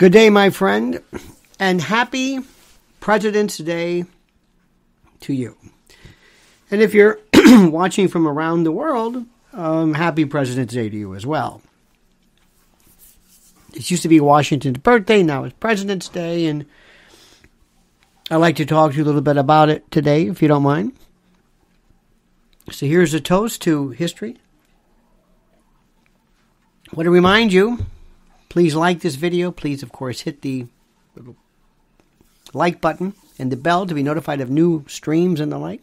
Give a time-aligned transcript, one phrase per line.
[0.00, 1.02] Good day, my friend,
[1.58, 2.38] and happy
[3.00, 4.06] President's Day
[5.20, 5.58] to you.
[6.70, 7.18] And if you're
[7.68, 11.60] watching from around the world, um, happy President's Day to you as well.
[13.74, 16.64] It used to be Washington's birthday, now it's President's Day, and
[18.30, 20.62] I'd like to talk to you a little bit about it today, if you don't
[20.62, 20.94] mind.
[22.70, 24.38] So here's a toast to history.
[26.90, 27.84] I want to remind you
[28.50, 29.52] Please like this video.
[29.52, 30.66] Please, of course, hit the
[31.14, 31.36] little
[32.52, 35.80] like button and the bell to be notified of new streams and the like.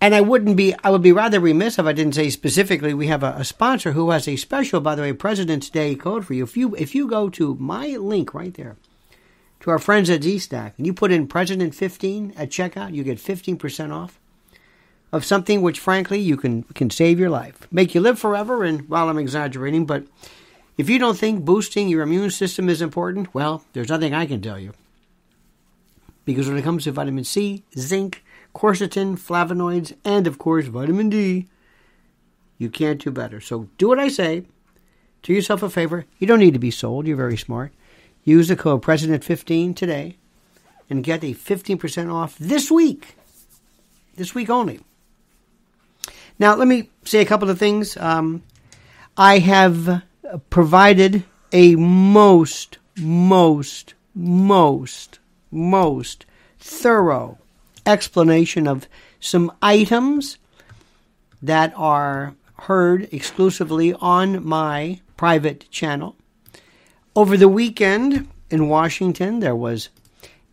[0.00, 3.06] And I wouldn't be, I would be rather remiss if I didn't say specifically we
[3.08, 6.32] have a, a, sponsor who has a special, by the way, President's Day code for
[6.32, 6.44] you.
[6.44, 8.76] If you if you go to my link right there,
[9.60, 13.18] to our friends at ZStack, and you put in President 15 at checkout, you get
[13.18, 14.18] 15% off
[15.12, 18.64] of something which, frankly, you can can save your life, make you live forever.
[18.64, 20.04] And while I'm exaggerating, but
[20.76, 24.42] if you don't think boosting your immune system is important, well, there's nothing I can
[24.42, 24.72] tell you.
[26.24, 31.46] Because when it comes to vitamin C, zinc, quercetin, flavonoids, and of course vitamin D,
[32.58, 33.40] you can't do better.
[33.40, 34.44] So do what I say.
[35.22, 36.06] Do yourself a favor.
[36.18, 37.06] You don't need to be sold.
[37.06, 37.72] You're very smart.
[38.24, 40.16] Use the code President15 today
[40.88, 43.16] and get a 15% off this week.
[44.16, 44.80] This week only.
[46.38, 47.96] Now, let me say a couple of things.
[47.96, 48.42] Um,
[49.16, 50.02] I have
[50.50, 55.18] provided a most, most, most,
[55.50, 56.26] most
[56.58, 57.38] thorough
[57.84, 58.88] explanation of
[59.20, 60.38] some items
[61.42, 66.16] that are heard exclusively on my private channel.
[67.14, 69.88] Over the weekend in Washington, there was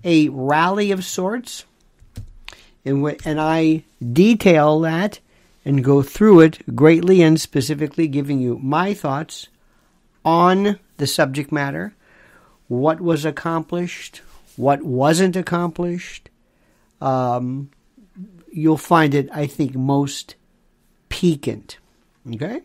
[0.03, 1.65] a rally of sorts,
[2.85, 5.19] and I detail that
[5.65, 9.47] and go through it greatly and specifically, giving you my thoughts
[10.25, 11.95] on the subject matter,
[12.67, 14.21] what was accomplished,
[14.55, 16.29] what wasn't accomplished.
[17.01, 17.69] Um,
[18.51, 20.35] you'll find it, I think, most
[21.09, 21.77] piquant.
[22.33, 22.61] Okay?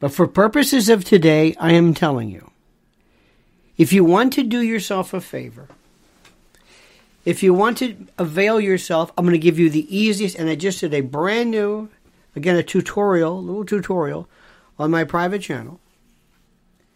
[0.00, 2.50] But for purposes of today, I am telling you
[3.78, 5.68] if you want to do yourself a favor,
[7.24, 10.56] if you want to avail yourself, I'm going to give you the easiest, and I
[10.56, 11.88] just did a brand new
[12.34, 14.28] Again, a tutorial, a little tutorial
[14.78, 15.80] on my private channel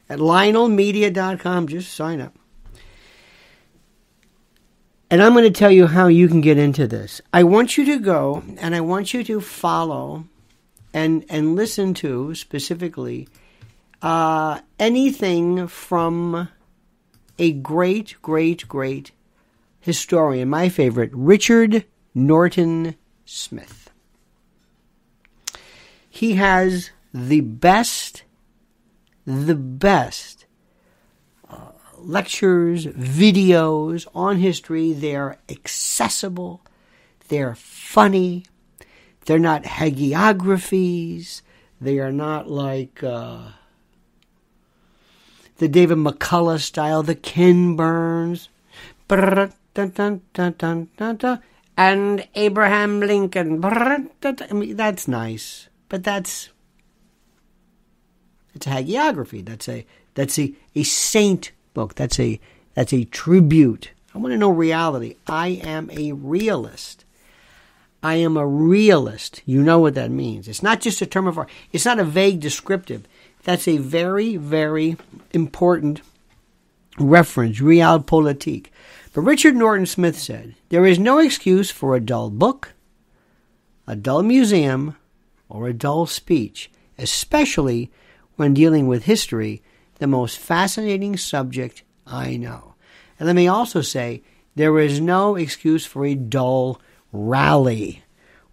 [0.08, 1.69] at lionelmedia.com.
[1.69, 2.34] Just sign up.
[5.10, 7.20] And I'm going to tell you how you can get into this.
[7.32, 10.24] I want you to go and I want you to follow
[10.92, 13.28] and, and listen to specifically
[14.03, 16.48] uh, anything from
[17.38, 19.12] a great, great, great
[19.80, 23.85] historian, my favorite, Richard Norton Smith.
[26.16, 28.22] He has the best,
[29.27, 30.47] the best
[31.47, 34.94] uh, lectures, videos on history.
[34.94, 36.62] They're accessible,
[37.28, 38.47] they're funny,
[39.27, 41.43] they're not hagiographies,
[41.82, 43.48] they are not like uh,
[45.59, 48.48] the David McCullough style, the Ken Burns.
[51.77, 53.62] And Abraham Lincoln.
[53.62, 53.98] I
[54.54, 55.69] mean, that's nice.
[55.88, 56.50] But that's
[58.54, 59.44] it's a hagiography.
[59.44, 61.94] That's a that's a, a saint book.
[61.94, 62.41] That's a
[62.74, 63.92] that's a tribute.
[64.14, 65.16] I want to know reality.
[65.26, 67.04] I am a realist.
[68.02, 69.42] I am a realist.
[69.44, 70.48] You know what that means.
[70.48, 71.50] It's not just a term of art.
[71.72, 73.06] It's not a vague descriptive.
[73.44, 74.97] That's a very, very
[75.32, 76.00] important
[76.98, 78.68] reference, realpolitik.
[79.12, 82.72] But Richard Norton Smith said, There is no excuse for a dull book,
[83.86, 84.97] a dull museum,
[85.48, 87.90] or a dull speech, especially
[88.36, 89.62] when dealing with history,
[89.98, 92.74] the most fascinating subject I know.
[93.18, 94.22] And let me also say
[94.54, 96.80] there is no excuse for a dull
[97.12, 98.02] rally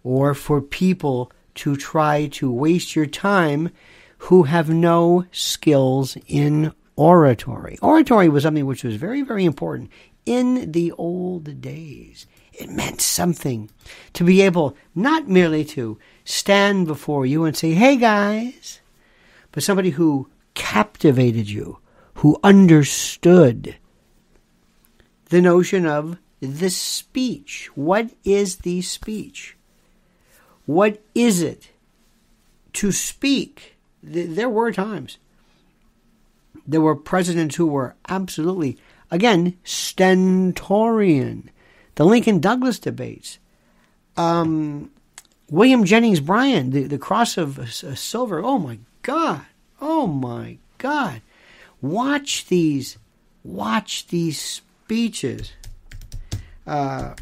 [0.02, 3.70] or for people to try to waste your time
[4.18, 7.78] who have no skills in oratory.
[7.82, 9.90] Oratory was something which was very, very important
[10.26, 12.26] in the old days.
[12.52, 13.70] It meant something
[14.14, 18.80] to be able not merely to stand before you and say, hey guys,
[19.52, 21.78] but somebody who captivated you,
[22.14, 23.76] who understood
[25.28, 27.70] the notion of the speech.
[27.74, 29.56] What is the speech?
[30.66, 31.70] What is it
[32.74, 33.76] to speak?
[34.02, 35.18] There were times.
[36.66, 38.78] There were presidents who were absolutely,
[39.10, 41.50] again, stentorian.
[41.96, 43.38] The Lincoln Douglas debates.
[44.16, 44.90] Um,
[45.50, 48.42] William Jennings Bryan, the, the cross of uh, silver.
[48.42, 49.42] Oh my God.
[49.80, 51.20] Oh my God.
[51.80, 52.96] Watch these,
[53.42, 55.52] watch these speeches.
[56.66, 57.14] Uh,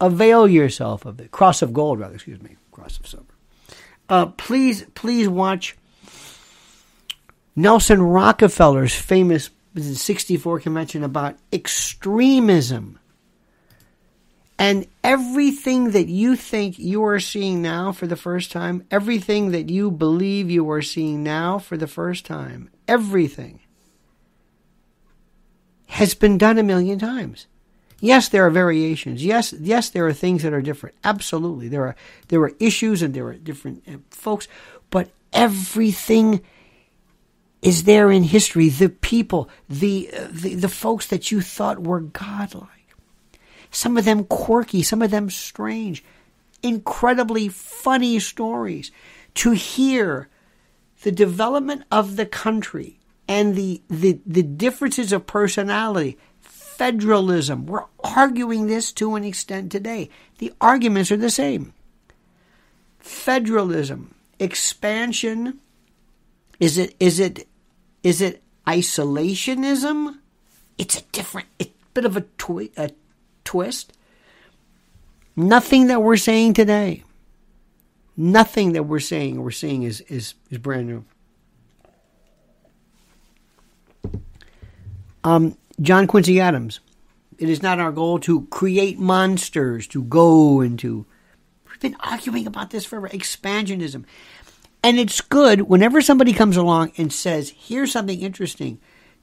[0.00, 1.30] avail yourself of it.
[1.30, 2.56] Cross of gold, rather, excuse me.
[2.72, 3.26] Cross of silver.
[4.08, 5.76] Uh, please, please watch
[7.54, 12.97] Nelson Rockefeller's famous 64 convention about extremism.
[14.58, 19.70] And everything that you think you are seeing now for the first time, everything that
[19.70, 23.60] you believe you are seeing now for the first time, everything
[25.86, 27.46] has been done a million times.
[28.00, 29.24] Yes, there are variations.
[29.24, 30.94] Yes, yes, there are things that are different.
[31.02, 31.96] Absolutely, there are
[32.28, 34.46] there are issues and there are different uh, folks,
[34.90, 36.40] but everything
[37.60, 38.68] is there in history.
[38.68, 42.77] The people, the, uh, the the folks that you thought were godlike,
[43.70, 46.04] some of them quirky, some of them strange,
[46.62, 48.90] incredibly funny stories.
[49.34, 50.28] To hear
[51.02, 52.98] the development of the country
[53.28, 56.18] and the the, the differences of personality
[56.78, 57.66] federalism.
[57.66, 60.10] We're arguing this to an extent today.
[60.38, 61.74] The arguments are the same.
[63.00, 65.58] Federalism, expansion,
[66.60, 67.48] is it is it
[68.04, 70.18] is it isolationism?
[70.78, 72.90] It's a different it's a bit of a, twi- a
[73.48, 73.94] twist.
[75.34, 77.02] Nothing that we're saying today.
[78.14, 81.04] Nothing that we're saying we're seeing is, is, is brand new.
[85.24, 86.80] Um, John Quincy Adams.
[87.38, 91.06] It is not our goal to create monsters, to go into.
[91.70, 93.08] We've been arguing about this forever.
[93.08, 94.04] Expansionism.
[94.82, 98.78] And it's good whenever somebody comes along and says, here's something interesting.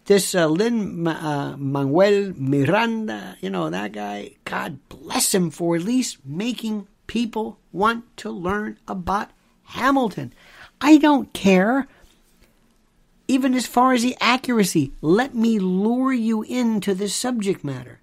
[0.06, 5.82] This uh, Lin uh, Manuel Miranda, you know, that guy, God bless him for at
[5.82, 9.32] least making people want to learn about
[9.64, 10.32] Hamilton.
[10.80, 11.88] I don't care
[13.28, 14.92] even as far as the accuracy.
[15.02, 18.00] Let me lure you into this subject matter.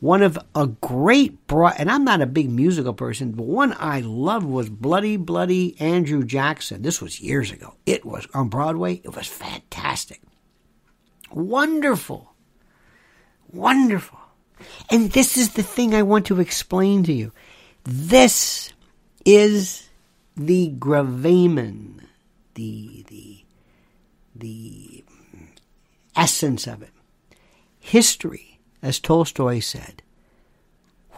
[0.00, 4.00] One of a great broad, and I'm not a big musical person, but one I
[4.00, 6.82] loved was Bloody Bloody Andrew Jackson.
[6.82, 7.76] This was years ago.
[7.86, 9.00] It was on Broadway.
[9.04, 10.20] It was fantastic.
[11.36, 12.32] Wonderful.
[13.52, 14.18] Wonderful.
[14.90, 17.30] And this is the thing I want to explain to you.
[17.84, 18.72] This
[19.22, 19.90] is
[20.34, 22.08] the gravamen,
[22.54, 23.44] the, the
[24.34, 25.04] the
[26.16, 26.92] essence of it.
[27.80, 30.02] History, as Tolstoy said,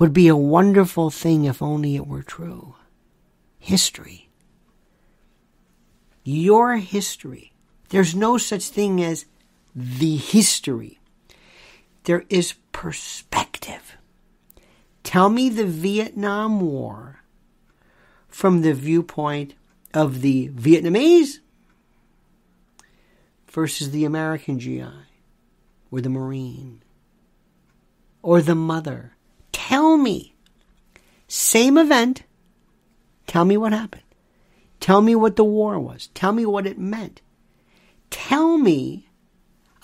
[0.00, 2.75] would be a wonderful thing if only it were true.
[3.61, 4.29] History.
[6.25, 7.53] Your history.
[7.91, 9.25] There's no such thing as
[9.79, 10.99] the history.
[12.05, 13.97] There is perspective.
[15.05, 17.21] Tell me the Vietnam War
[18.29, 19.55] from the viewpoint
[19.95, 21.39] of the Vietnamese
[23.47, 24.85] versus the American GI
[25.91, 26.83] or the Marine
[28.23, 29.13] or the mother.
[29.53, 30.35] Tell me.
[31.29, 32.25] Same event.
[33.27, 34.03] Tell me what happened.
[34.81, 36.09] Tell me what the war was.
[36.15, 37.21] Tell me what it meant.
[38.11, 39.07] Tell me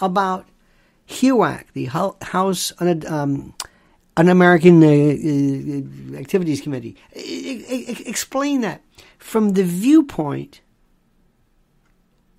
[0.01, 0.49] about
[1.09, 3.55] HUAC, the House um,
[4.17, 6.97] Un-American uh, uh, Activities Committee.
[7.13, 8.83] explain that
[9.19, 10.61] from the viewpoint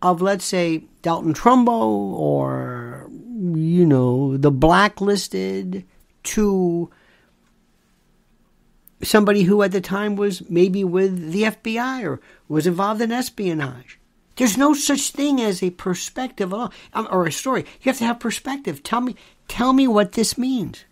[0.01, 5.85] of, let's say, Dalton Trumbo or, you know, the blacklisted
[6.23, 6.89] to
[9.03, 13.99] somebody who at the time was maybe with the FBI or was involved in espionage.
[14.35, 17.61] There's no such thing as a perspective alone, um, or a story.
[17.81, 18.83] You have to have perspective.
[18.83, 19.15] Tell me,
[19.47, 20.83] tell me what this means.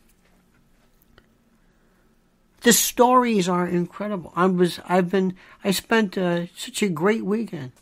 [2.61, 4.31] The stories are incredible.
[4.37, 7.73] I was, I've been, I spent uh, such a great weekend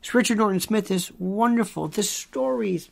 [0.00, 1.88] It's Richard Norton Smith is wonderful.
[1.88, 2.88] The stories.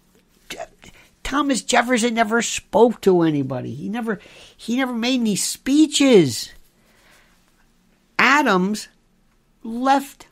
[1.22, 3.74] Thomas Jefferson never spoke to anybody.
[3.74, 4.18] He never
[4.56, 6.52] he never made any speeches.
[8.18, 8.88] Adams
[9.62, 10.26] left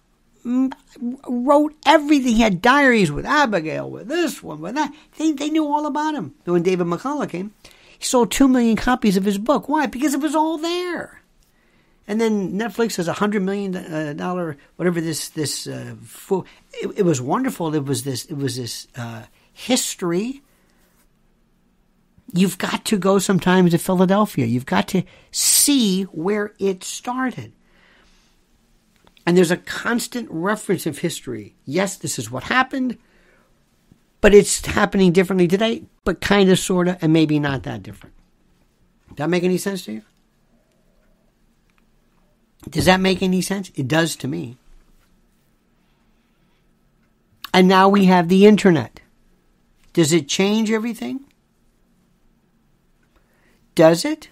[1.28, 2.37] wrote everything.
[2.37, 4.93] He had diaries with Abigail, with this one, with that.
[5.17, 6.35] They, they knew all about him.
[6.45, 7.52] When David McCullough came,
[7.99, 9.69] he sold two million copies of his book.
[9.69, 9.87] Why?
[9.87, 11.23] Because it was all there.
[12.07, 15.95] And then Netflix has a hundred million dollar whatever this this uh,
[16.73, 17.75] it, it, was wonderful.
[17.75, 20.40] It was this it was this uh, history.
[22.33, 24.47] You've got to go sometimes to Philadelphia.
[24.47, 27.52] You've got to see where it started.
[29.28, 31.54] And there's a constant reference of history.
[31.66, 32.97] Yes, this is what happened,
[34.23, 38.14] but it's happening differently today, but kind of, sort of, and maybe not that different.
[39.08, 40.02] Does that make any sense to you?
[42.70, 43.70] Does that make any sense?
[43.75, 44.56] It does to me.
[47.52, 49.00] And now we have the internet.
[49.92, 51.20] Does it change everything?
[53.75, 54.30] Does it?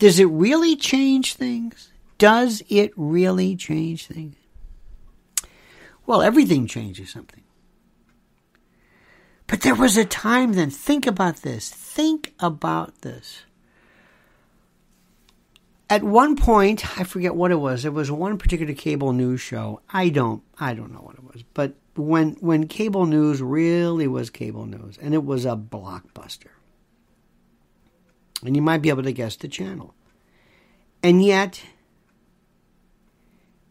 [0.00, 1.92] Does it really change things?
[2.18, 4.36] Does it really change things?
[6.06, 7.42] Well, everything changes something.
[9.46, 10.70] But there was a time then.
[10.70, 11.68] Think about this.
[11.70, 13.42] Think about this.
[15.90, 17.82] At one point, I forget what it was.
[17.82, 19.80] There was one particular cable news show.
[19.92, 21.44] I don't, I don't know what it was.
[21.52, 26.48] But when when cable news really was cable news, and it was a blockbuster,
[28.42, 29.94] and you might be able to guess the channel,
[31.02, 31.62] and yet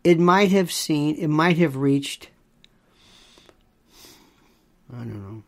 [0.03, 2.29] it might have seen, it might have reached,
[4.91, 5.43] I don't know,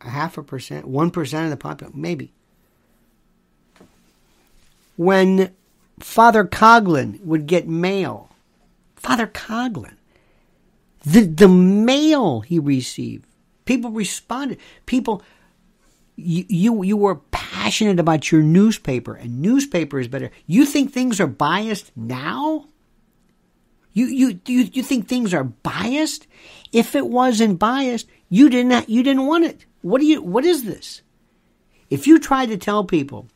[0.00, 2.32] a half a percent, one percent of the population, maybe.
[4.96, 5.54] When
[6.00, 8.30] Father Coughlin would get mail,
[8.96, 9.96] Father Coughlin,
[11.04, 13.24] the the mail he received,
[13.64, 14.58] people responded.
[14.86, 15.22] People,
[16.16, 17.14] you you, you were
[17.68, 20.30] passionate about your newspaper, and newspaper is better.
[20.46, 22.64] You think things are biased now?
[23.92, 26.26] You you you you think things are biased?
[26.72, 29.66] If it wasn't biased, you didn't you didn't want it.
[29.82, 31.02] What do you what is this?
[31.90, 33.28] If you tried to tell people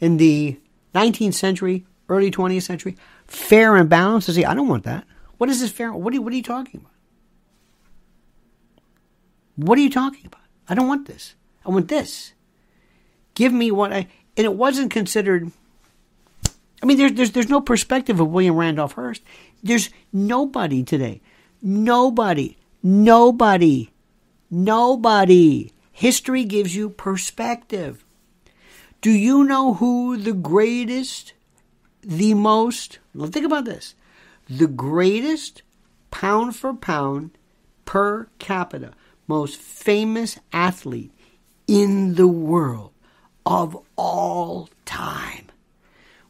[0.00, 0.58] in the
[0.96, 2.96] 19th century, early 20th century,
[3.28, 5.04] fair and balanced, to say, I don't want that.
[5.38, 5.92] What is this fair?
[5.92, 6.92] What are, what are you talking about?
[9.54, 10.42] What are you talking about?
[10.68, 11.36] I don't want this.
[11.64, 12.32] I want this.
[13.40, 14.06] Give me what I.
[14.36, 15.50] And it wasn't considered.
[16.82, 19.22] I mean, there's, there's, there's no perspective of William Randolph Hearst.
[19.62, 21.22] There's nobody today.
[21.62, 22.58] Nobody.
[22.82, 23.92] Nobody.
[24.50, 25.72] Nobody.
[25.90, 28.04] History gives you perspective.
[29.00, 31.32] Do you know who the greatest,
[32.02, 33.94] the most, think about this,
[34.50, 35.62] the greatest
[36.10, 37.30] pound for pound
[37.86, 38.92] per capita,
[39.26, 41.10] most famous athlete
[41.66, 42.92] in the world
[43.46, 45.46] of all time.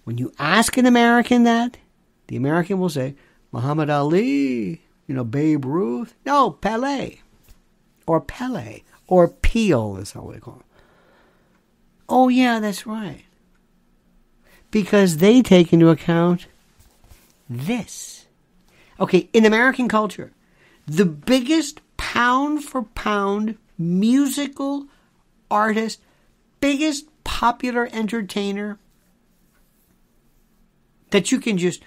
[0.04, 1.76] When you ask an American that,
[2.28, 3.14] the American will say,
[3.52, 6.14] Muhammad Ali, you know, Babe Ruth.
[6.24, 7.18] No, Pele.
[8.06, 8.82] Or Pele.
[9.06, 10.66] Or Peel is how we call it.
[12.08, 13.24] Oh, yeah, that's right.
[14.70, 16.46] Because they take into account
[17.48, 18.26] this.
[19.00, 20.32] Okay, in American culture,
[20.86, 24.86] the biggest pound for pound musical
[25.50, 26.00] artist,
[26.60, 28.78] biggest popular entertainer
[31.10, 31.82] that you can just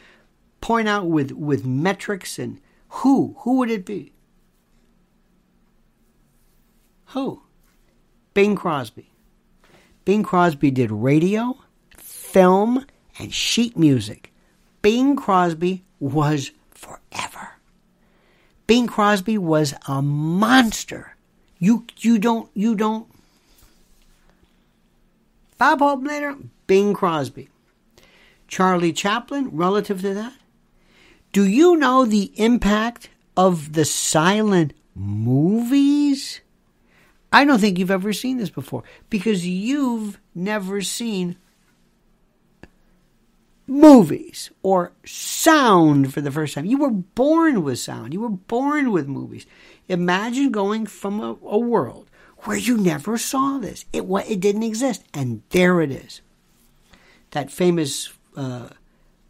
[0.62, 3.36] point out with, with metrics and who?
[3.39, 4.13] Who would it be?
[7.08, 7.42] Who?
[8.34, 9.10] Bing Crosby.
[10.06, 11.58] Bing Crosby did radio,
[11.96, 12.86] film,
[13.20, 14.34] and sheet music.
[14.82, 17.53] Bing Crosby was forever.
[18.68, 21.15] Bing Crosby was a monster.
[21.60, 23.08] You you don't you don't
[25.63, 26.36] Bob Hope later,
[26.67, 27.48] Bing Crosby.
[28.50, 30.34] Charlie Chaplin, relative to that.
[31.32, 36.41] Do you know the impact of the silent movies?
[37.32, 41.38] I don't think you've ever seen this before because you've never seen
[43.65, 46.65] movies or sound for the first time.
[46.65, 48.13] You were born with sound.
[48.13, 49.46] You were born with movies.
[49.88, 52.10] Imagine going from a, a world
[52.45, 53.85] where you never saw this.
[53.93, 56.21] It it didn't exist, and there it is.
[57.31, 58.69] That famous uh,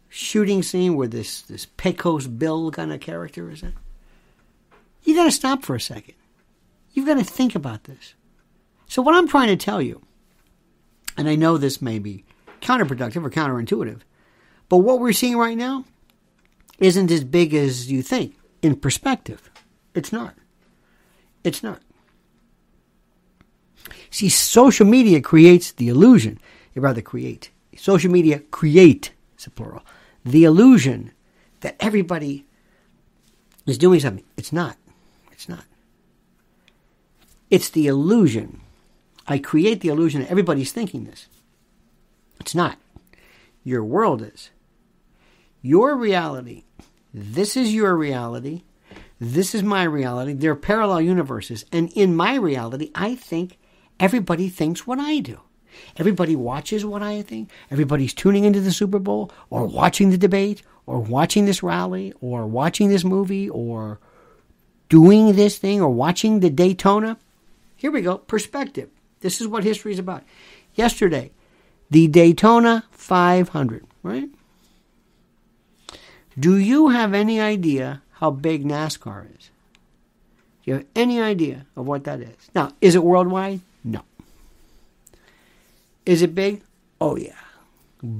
[0.08, 3.74] shooting scene where this this Pecos Bill kind of character is in.
[5.04, 6.14] You got to stop for a second.
[6.92, 8.14] You've got to think about this.
[8.86, 10.02] So what I'm trying to tell you,
[11.16, 12.24] and I know this may be
[12.60, 14.00] counterproductive or counterintuitive,
[14.68, 15.84] but what we're seeing right now
[16.78, 19.50] isn't as big as you think in perspective.
[19.94, 20.34] It's not.
[21.42, 21.80] It's not.
[24.10, 26.38] See, social media creates the illusion,
[26.76, 27.50] or rather create.
[27.76, 29.82] Social media create, it's a plural,
[30.24, 31.12] the illusion
[31.60, 32.46] that everybody
[33.66, 34.24] is doing something.
[34.36, 34.76] It's not.
[35.32, 35.64] It's not.
[37.50, 38.60] It's the illusion.
[39.26, 41.28] I create the illusion that everybody's thinking this.
[42.40, 42.78] It's not.
[43.62, 44.50] Your world is.
[45.62, 46.64] Your reality.
[47.12, 48.64] This is your reality.
[49.18, 50.34] This is my reality.
[50.34, 51.64] They're parallel universes.
[51.72, 53.58] And in my reality, I think
[54.00, 55.40] Everybody thinks what I do.
[55.96, 57.50] Everybody watches what I think.
[57.70, 62.46] Everybody's tuning into the Super Bowl or watching the debate or watching this rally or
[62.46, 63.98] watching this movie or
[64.88, 67.16] doing this thing or watching the Daytona.
[67.76, 68.18] Here we go.
[68.18, 68.90] Perspective.
[69.20, 70.22] This is what history is about.
[70.74, 71.32] Yesterday,
[71.90, 74.28] the Daytona 500, right?
[76.38, 79.50] Do you have any idea how big NASCAR is?
[80.62, 82.50] Do you have any idea of what that is?
[82.54, 83.60] Now, is it worldwide?
[86.06, 86.62] Is it big?
[87.00, 87.32] Oh, yeah.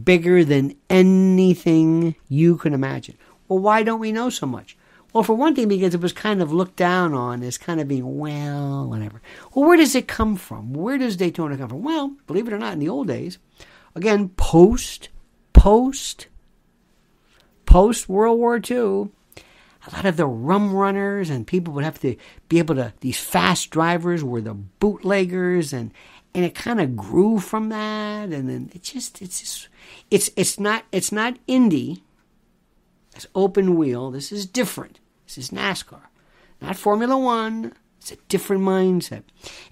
[0.05, 3.17] Bigger than anything you can imagine.
[3.49, 4.77] Well, why don't we know so much?
[5.13, 7.87] Well, for one thing, because it was kind of looked down on as kind of
[7.87, 9.23] being, well, whatever.
[9.55, 10.73] Well, where does it come from?
[10.73, 11.83] Where does Daytona come from?
[11.85, 13.39] Well, believe it or not, in the old days,
[13.95, 15.11] again, post,
[15.53, 16.27] post,
[17.65, 19.11] post World War II,
[19.87, 22.17] a lot of the rum runners and people would have to
[22.49, 25.93] be able to, these fast drivers were the bootleggers and,
[26.35, 28.31] and it kind of grew from that.
[28.31, 29.69] And then it just, it's just,
[30.11, 32.03] it's, it's not, it's not Indy.
[33.15, 34.11] It's open wheel.
[34.11, 34.99] This is different.
[35.27, 36.03] This is NASCAR,
[36.61, 37.73] not Formula One.
[37.99, 39.23] It's a different mindset.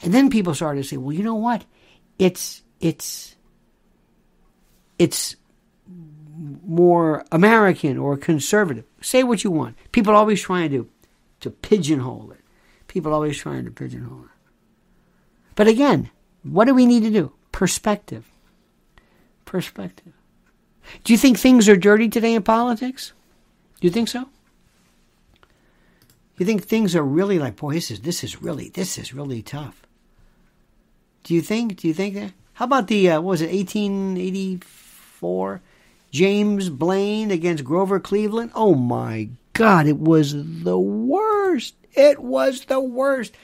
[0.03, 1.65] And then people started to say, well, you know what?
[2.19, 3.37] It's, it's,
[4.99, 5.37] it's
[6.65, 8.85] more American or conservative.
[9.03, 9.77] Say what you want.
[9.93, 10.89] People always trying to
[11.41, 12.41] to pigeonhole it.
[12.87, 14.51] People always trying to pigeonhole it.
[15.55, 16.11] But again,
[16.43, 17.33] what do we need to do?
[17.53, 18.29] Perspective.
[19.45, 20.13] Perspective.
[21.05, 23.13] Do you think things are dirty today in politics?
[23.81, 24.29] Do you think so?
[26.39, 29.43] You think things are really like, boy, this is this is really this is really
[29.43, 29.87] tough.
[31.25, 31.77] Do you think?
[31.77, 32.33] Do you think that?
[32.55, 35.61] How about the uh, what was it, 1884?
[36.11, 38.51] James Blaine against Grover Cleveland.
[38.55, 41.75] Oh my God, it was the worst.
[41.93, 43.35] It was the worst.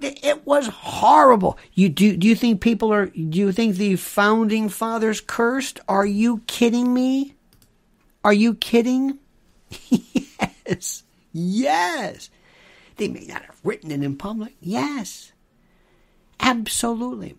[0.00, 1.58] It was horrible.
[1.74, 2.16] You do?
[2.16, 3.06] Do you think people are?
[3.06, 5.80] Do you think the founding fathers cursed?
[5.88, 7.34] Are you kidding me?
[8.24, 9.18] Are you kidding?
[9.88, 11.02] yes,
[11.32, 12.30] yes.
[12.96, 14.54] They may not have written it in public.
[14.60, 15.32] Yes,
[16.40, 17.36] absolutely.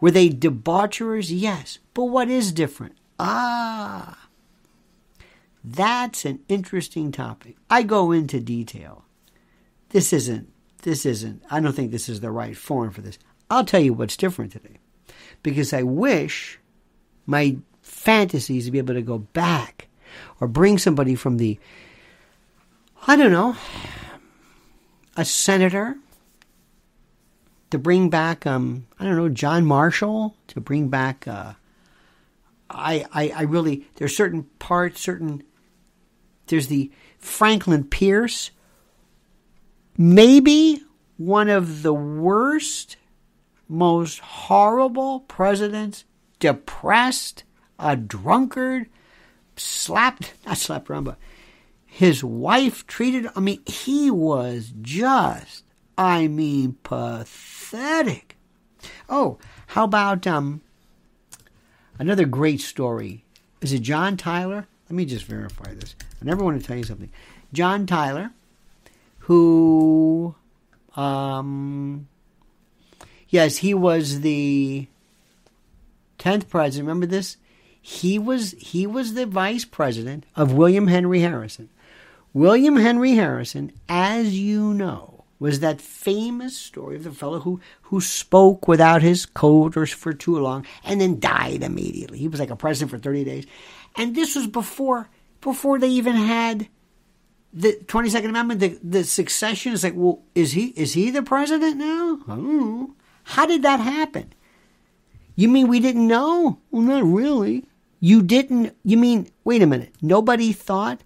[0.00, 1.28] Were they debaucherers?
[1.30, 1.78] Yes.
[1.94, 2.96] But what is different?
[3.18, 4.28] Ah,
[5.64, 7.56] that's an interesting topic.
[7.70, 9.04] I go into detail.
[9.90, 10.51] This isn't,
[10.82, 13.18] this isn't, I don't think this is the right forum for this.
[13.50, 14.78] I'll tell you what's different today.
[15.42, 16.58] Because I wish
[17.26, 19.88] my fantasies to be able to go back
[20.40, 21.58] or bring somebody from the,
[23.06, 23.56] I don't know,
[25.16, 25.96] a senator
[27.70, 31.54] to bring back, um, I don't know, John Marshall, to bring back, uh,
[32.68, 35.42] I, I, I really there's certain parts, certain
[36.46, 38.50] there's the Franklin Pierce,
[39.96, 40.82] maybe
[41.16, 42.96] one of the worst,
[43.68, 46.04] most horrible presidents,
[46.38, 47.44] depressed,
[47.78, 48.88] a drunkard,
[49.56, 51.18] slapped not slapped around, but
[51.84, 55.64] his wife treated I mean, he was just
[55.96, 58.36] I mean pathetic.
[59.08, 60.62] Oh, how about um
[61.98, 63.24] Another great story.
[63.60, 64.66] Is it John Tyler?
[64.88, 65.94] Let me just verify this.
[66.20, 67.10] I never want to tell you something.
[67.52, 68.32] John Tyler,
[69.32, 70.34] who,
[70.94, 72.06] um,
[73.30, 74.86] yes, he was the
[76.18, 76.86] tenth president.
[76.86, 77.38] Remember this?
[77.80, 81.70] He was he was the vice president of William Henry Harrison.
[82.34, 88.00] William Henry Harrison, as you know, was that famous story of the fellow who, who
[88.00, 92.18] spoke without his coat or for too long and then died immediately.
[92.18, 93.46] He was like a president for 30 days.
[93.96, 95.08] And this was before
[95.40, 96.68] before they even had
[97.52, 99.72] the 22nd Amendment, the, the succession.
[99.72, 102.90] is like, well, is he is he the president now?
[103.24, 104.32] How did that happen?
[105.36, 106.58] You mean we didn't know?
[106.70, 107.64] Well, not really.
[108.00, 108.76] You didn't.
[108.84, 109.28] You mean?
[109.44, 109.94] Wait a minute.
[110.00, 111.02] Nobody thought.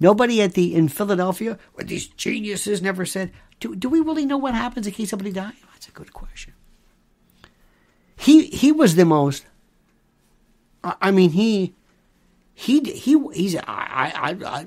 [0.00, 4.36] Nobody at the in Philadelphia, where these geniuses never said, do, do we really know
[4.36, 5.54] what happens in case somebody dies?
[5.72, 6.52] That's a good question.
[8.16, 9.46] He he was the most.
[10.82, 11.74] I mean he
[12.52, 14.66] he he he's I I, I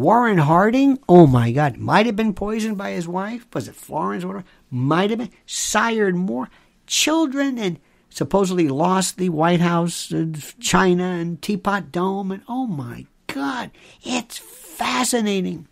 [0.00, 3.46] Warren Harding, oh my God, might have been poisoned by his wife.
[3.52, 4.46] Was it Florence or whatever?
[4.70, 5.30] Might have been.
[5.44, 6.48] Sired more
[6.86, 12.32] children and supposedly lost the White House, and China, and Teapot Dome.
[12.32, 15.68] And oh my God, it's fascinating.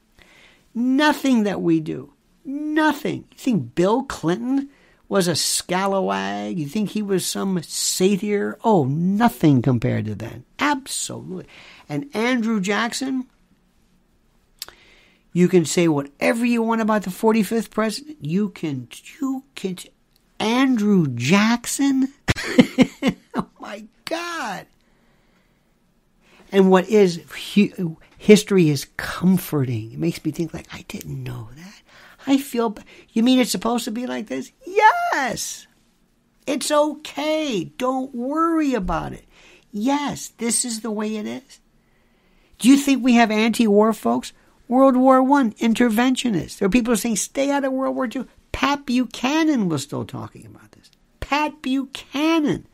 [0.74, 2.12] Nothing that we do.
[2.44, 3.24] Nothing.
[3.32, 4.68] You think Bill Clinton
[5.08, 6.58] was a scalawag?
[6.58, 8.58] You think he was some satyr?
[8.62, 10.42] Oh, nothing compared to that.
[10.58, 11.46] Absolutely.
[11.88, 13.26] And Andrew Jackson,
[15.38, 18.16] you can say whatever you want about the 45th president.
[18.20, 18.88] You can,
[19.20, 19.76] you can,
[20.40, 22.12] Andrew Jackson?
[23.36, 24.66] oh my God.
[26.50, 27.22] And what is
[28.18, 29.92] history is comforting.
[29.92, 31.82] It makes me think like I didn't know that.
[32.26, 32.76] I feel
[33.12, 34.50] you mean it's supposed to be like this?
[34.66, 35.68] Yes.
[36.48, 37.62] It's okay.
[37.78, 39.24] Don't worry about it.
[39.70, 41.60] Yes, this is the way it is.
[42.58, 44.32] Do you think we have anti-war folks?
[44.68, 46.58] World War One interventionists.
[46.58, 48.28] There are people saying stay out of World War Two.
[48.52, 50.90] Pat Buchanan was still talking about this.
[51.20, 52.66] Pat Buchanan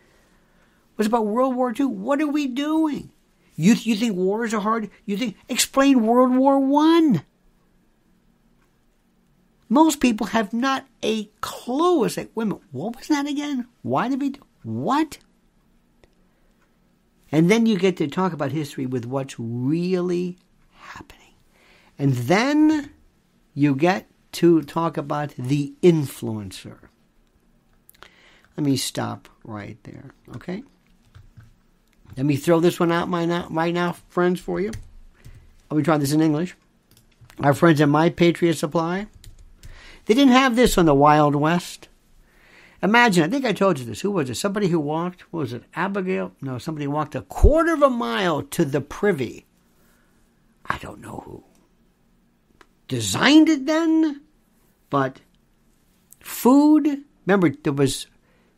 [0.97, 1.87] was about World War II.
[1.87, 3.11] What are we doing?
[3.57, 4.91] You, you think wars are hard?
[5.07, 7.23] You think explain World War One.
[9.69, 12.05] Most people have not a clue.
[12.05, 13.67] It's like, minute, what was that again?
[13.83, 15.19] Why did we do what?
[17.33, 20.39] And then you get to talk about history with what's really
[20.71, 21.24] happening.
[21.99, 22.91] And then
[23.55, 26.79] you get to talk about the influencer.
[28.57, 30.63] Let me stop right there, okay?
[32.17, 34.73] Let me throw this one out right now, friends, for you.
[35.71, 36.55] I'll be trying this in English.
[37.41, 39.09] Our friends at My Patriot Supply,
[40.07, 41.89] they didn't have this on the Wild West.
[42.83, 44.03] Imagine, I think I told you this.
[44.03, 44.35] Who was it?
[44.35, 46.33] Somebody who walked, what was it, Abigail?
[46.41, 49.47] No, somebody walked a quarter of a mile to the privy.
[50.67, 51.45] I don't know who
[52.89, 54.23] designed it then,
[54.91, 55.21] but
[56.21, 58.07] food, remember, there was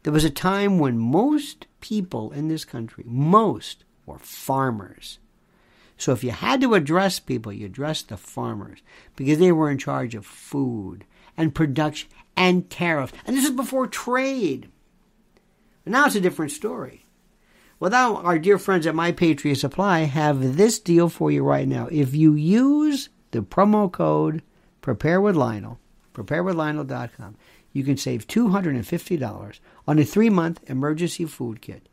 [0.03, 5.19] there was a time when most people in this country, most, were farmers.
[5.97, 8.83] So if you had to address people, you addressed the farmers
[9.17, 11.05] because they were in charge of food
[11.37, 13.15] and production and tariffs.
[13.25, 14.71] And this is before trade.
[15.85, 17.07] But now it's a different story.
[17.81, 21.67] Well, now our dear friends at My Patriot Supply have this deal for you right
[21.67, 21.89] now.
[21.91, 24.43] If you use the promo code
[24.87, 25.81] Prepare with Lionel,
[26.15, 27.35] preparewithlionel.com,
[27.73, 31.89] you can save $250 on a three month emergency food kit.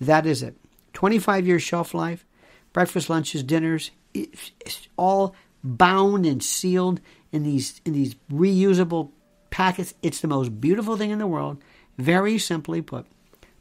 [0.00, 0.56] That is it.
[0.92, 2.24] 25 year shelf life,
[2.72, 7.00] breakfast, lunches, dinners, it's all bound and sealed
[7.32, 9.10] in these in these reusable
[9.50, 9.94] packets.
[10.00, 11.60] It's the most beautiful thing in the world.
[11.98, 13.06] Very simply put,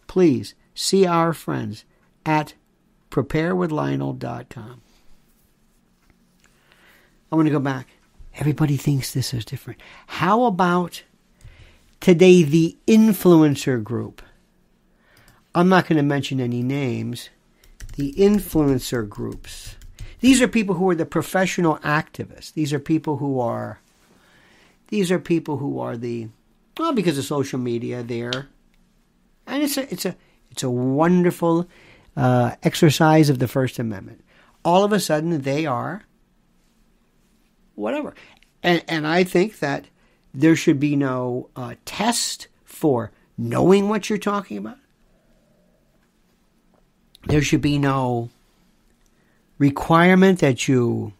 [0.05, 1.85] please see our friends
[2.23, 2.53] at
[3.09, 4.81] preparewithlionel.com.
[7.31, 7.87] I want to go back.
[8.35, 9.79] Everybody thinks this is different.
[10.07, 11.03] How about
[11.99, 14.21] today the influencer group?
[15.53, 17.29] I'm not going to mention any names.
[17.95, 19.75] The influencer groups.
[20.19, 22.53] These are people who are the professional activists.
[22.53, 23.79] These are people who are
[24.89, 26.27] these are people who are the
[26.77, 28.47] well because of social media there.
[29.47, 30.15] And it's a it's a
[30.51, 31.67] it's a wonderful
[32.17, 34.23] uh, exercise of the First Amendment.
[34.63, 36.03] All of a sudden they are
[37.75, 38.13] whatever.
[38.63, 39.85] And, and I think that
[40.33, 44.77] there should be no uh, test for knowing what you're talking about.
[47.27, 48.29] There should be no
[49.57, 51.13] requirement that you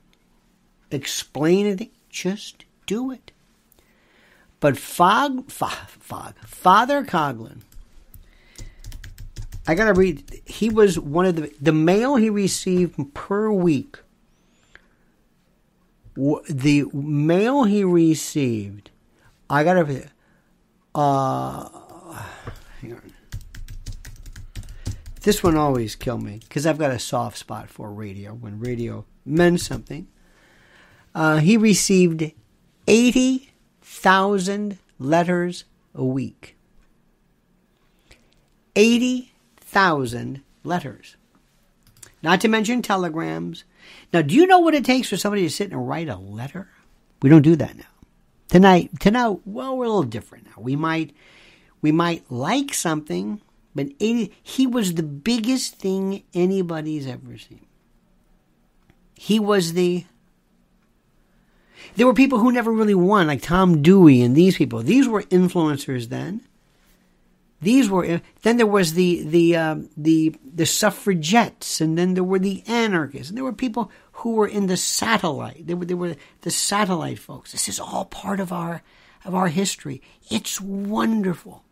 [0.91, 1.89] explain it.
[2.09, 3.31] Just do it.
[4.59, 7.61] But Fog, Fog, Fog Father Coughlin,
[9.67, 10.41] I gotta read.
[10.45, 13.97] He was one of the the mail he received per week
[16.15, 18.89] the mail he received,
[19.49, 20.10] I gotta,
[20.93, 21.69] uh,
[22.82, 23.13] hang on.
[25.21, 29.06] This one always killed me because I've got a soft spot for radio when radio
[29.25, 30.08] meant something.
[31.15, 32.32] Uh, he received
[32.88, 36.56] 80,000 letters a week.
[38.75, 41.15] 80,000 letters.
[42.21, 43.63] Not to mention telegrams,
[44.13, 46.69] now, do you know what it takes for somebody to sit and write a letter?
[47.21, 47.83] We don't do that now.
[48.47, 50.61] Tonight, tonight, well, we're a little different now.
[50.61, 51.15] We might,
[51.81, 53.41] we might like something,
[53.73, 57.65] but it, he was the biggest thing anybody's ever seen.
[59.15, 60.05] He was the.
[61.95, 64.81] There were people who never really won, like Tom Dewey and these people.
[64.81, 66.41] These were influencers then.
[67.65, 72.38] These were then there was the the um, the the suffragettes, and then there were
[72.38, 75.65] the anarchists, and there were people who were in the satellite.
[75.65, 77.51] They were they were the satellite folks.
[77.51, 78.84] This is all part of our
[79.25, 80.04] of our history.
[80.30, 81.63] It's wonderful.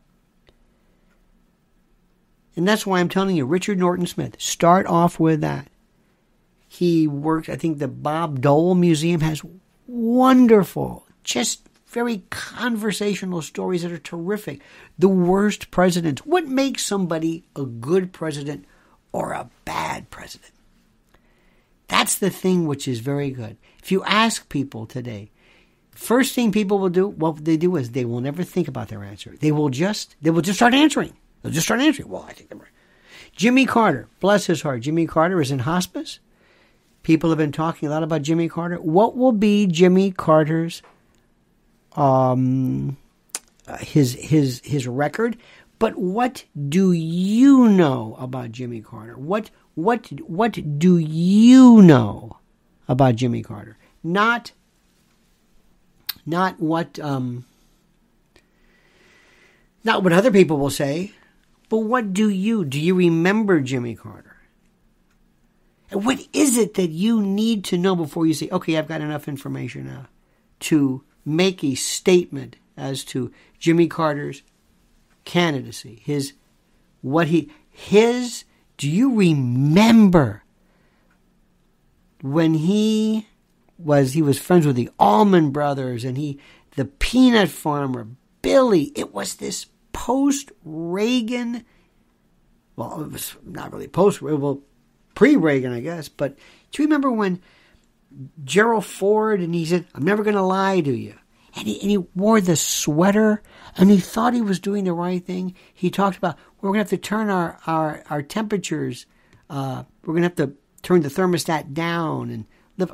[2.56, 5.68] And that's why I'm telling you, Richard Norton Smith, start off with that.
[6.68, 9.44] He worked, I think the Bob Dole Museum has
[9.86, 14.62] wonderful, just very conversational stories that are terrific.
[14.98, 16.26] The worst presidents.
[16.26, 18.66] What makes somebody a good president
[19.12, 20.52] or a bad president?
[21.88, 23.58] That's the thing which is very good.
[23.82, 25.30] If you ask people today,
[25.92, 29.04] first thing people will do, what they do is they will never think about their
[29.04, 29.36] answer.
[29.40, 31.14] They will just they will just start answering.
[31.42, 32.10] They'll just start answering.
[32.10, 32.70] Well, I think they're right.
[33.36, 36.20] Jimmy Carter, bless his heart, Jimmy Carter is in hospice.
[37.04, 38.78] People have been talking a lot about Jimmy Carter.
[38.78, 40.82] What will be Jimmy Carter's
[41.96, 42.98] um,
[43.80, 45.38] his his his record,
[45.80, 49.18] but what do you know about Jimmy Carter?
[49.18, 52.38] What what what do you know
[52.88, 53.78] about Jimmy Carter.
[54.04, 54.52] Not,
[56.26, 57.46] not what, um,
[59.84, 61.14] not what other people will say,
[61.70, 62.66] but what do you?
[62.66, 64.38] Do you remember Jimmy Carter?
[65.92, 69.02] And what is it that you need to know before you say, okay, I've got
[69.02, 70.08] enough information now
[70.62, 74.44] to make a statement as to Jimmy Carter's
[75.26, 76.34] candidacy, his,
[77.02, 78.44] what he, his,
[78.78, 80.44] do you remember
[82.22, 83.28] when he
[83.78, 86.40] was, he was friends with the Allman Brothers and he,
[86.76, 88.08] the peanut farmer,
[88.42, 91.64] Billy, it was this post Reagan,
[92.76, 94.62] well, it was not really post, well,
[95.16, 96.38] pre Reagan, I guess, but
[96.72, 97.42] do you remember when
[98.44, 101.16] Gerald Ford and he said, I'm never going to lie to you?
[101.56, 103.44] And he, and he wore the sweater
[103.78, 105.56] and he thought he was doing the right thing.
[105.74, 109.06] He talked about, we're going to have to turn our, our, our temperatures,
[109.50, 112.46] uh, we're going to have to turn the thermostat down and
[112.78, 112.94] live.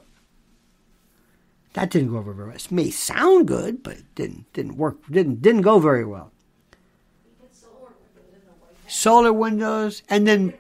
[1.74, 2.56] That didn't go over very well.
[2.56, 4.98] It may sound good, but it didn't didn't work.
[5.10, 6.32] Didn't didn't go very well.
[8.88, 10.54] Solar windows, and then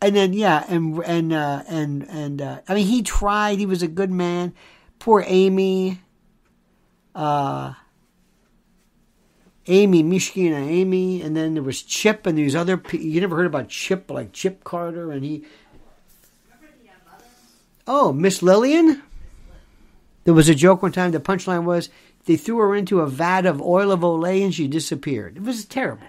[0.00, 3.58] and then yeah, and and uh, and and uh, I mean, he tried.
[3.58, 4.54] He was a good man.
[4.98, 6.00] Poor Amy.
[7.14, 7.74] Uh,
[9.70, 12.76] Amy, and Amy, and then there was Chip, and these other.
[12.76, 15.44] Pe- You never heard about Chip, like Chip Carter, and he.
[17.86, 19.02] Oh, Miss Lillian.
[20.24, 21.10] There was a joke one time.
[21.12, 21.88] The punchline was
[22.26, 25.38] they threw her into a vat of oil of Olay and she disappeared.
[25.38, 26.06] It was terrible.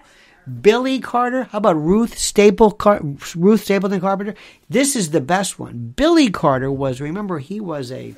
[0.49, 1.43] Billy Carter.
[1.45, 3.01] How about Ruth Staple Car-
[3.35, 4.35] Ruth Stapleton Carpenter?
[4.69, 5.93] This is the best one.
[5.95, 8.15] Billy Carter was remember he was a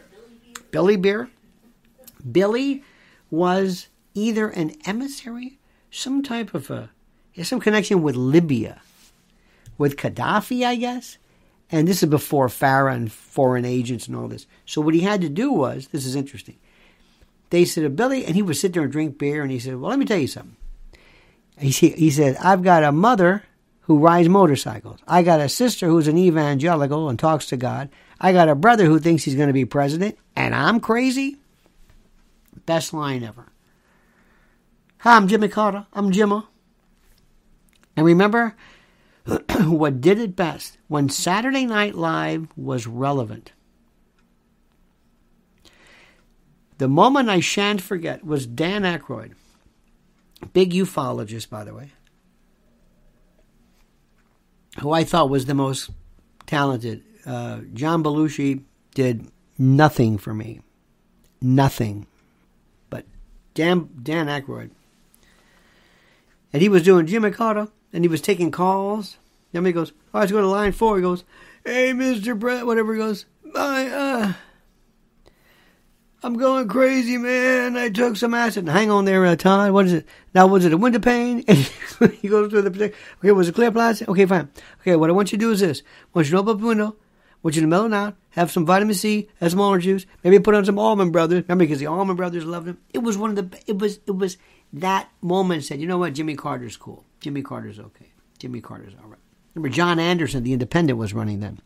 [0.71, 1.29] Billy Beer.
[2.31, 2.83] Billy
[3.29, 6.89] was either an emissary, some type of a
[7.43, 8.81] some connection with Libya,
[9.77, 11.17] with Gaddafi, I guess.
[11.71, 14.45] And this is before FARA and foreign agents and all this.
[14.65, 16.57] So what he had to do was this is interesting.
[17.49, 19.77] They said, to Billy, and he would sit there and drink beer, and he said,
[19.77, 20.55] Well, let me tell you something.
[21.61, 23.43] He, he said, I've got a mother
[23.81, 24.99] who rides motorcycles.
[25.07, 27.89] I got a sister who's an evangelical and talks to God.
[28.19, 31.37] I got a brother who thinks he's going to be president, and I'm crazy.
[32.65, 33.45] Best line ever.
[34.99, 35.85] Hi, I'm Jimmy Carter.
[35.93, 36.47] I'm Jimmo.
[37.95, 38.55] And remember
[39.65, 43.51] what did it best when Saturday Night Live was relevant.
[46.79, 49.33] The moment I shan't forget was Dan Aykroyd
[50.53, 51.91] Big ufologist, by the way,
[54.79, 55.91] who I thought was the most
[56.45, 57.03] talented.
[57.25, 58.63] Uh, John Belushi
[58.95, 59.27] did
[59.57, 60.61] nothing for me.
[61.41, 62.07] Nothing.
[62.89, 63.05] But
[63.53, 64.71] Dan, Dan Aykroyd.
[66.51, 69.17] And he was doing Jimmy Carter, and he was taking calls.
[69.53, 70.97] Then he goes, "All right, I was going to line four.
[70.97, 71.23] He goes,
[71.65, 72.37] hey, Mr.
[72.37, 72.93] Brett, whatever.
[72.93, 73.25] He goes,
[73.55, 74.33] I, uh,
[76.23, 77.75] I'm going crazy, man.
[77.75, 78.67] I took some acid.
[78.67, 79.71] Hang on there, uh, Todd.
[79.71, 80.07] What is it?
[80.35, 81.43] Now, was it a window pane?
[81.47, 81.57] And
[82.21, 84.07] he goes through the Okay, was it clear plastic?
[84.07, 84.49] Okay, fine.
[84.81, 85.81] Okay, what I want you to do is this.
[85.81, 86.87] I want you to open up the window.
[86.89, 88.15] I want you to mellow down.
[88.31, 89.29] Have some vitamin C.
[89.39, 90.05] Have some orange juice.
[90.23, 91.43] Maybe put on some Allman Brothers.
[91.47, 92.77] Remember, because the Allman Brothers loved him.
[92.93, 93.59] It was one of the.
[93.65, 93.99] It was.
[94.05, 94.37] It was
[94.73, 96.13] that moment said, you know what?
[96.13, 97.03] Jimmy Carter's cool.
[97.19, 98.11] Jimmy Carter's okay.
[98.37, 99.19] Jimmy Carter's all right.
[99.55, 101.59] Remember, John Anderson, the Independent, was running then.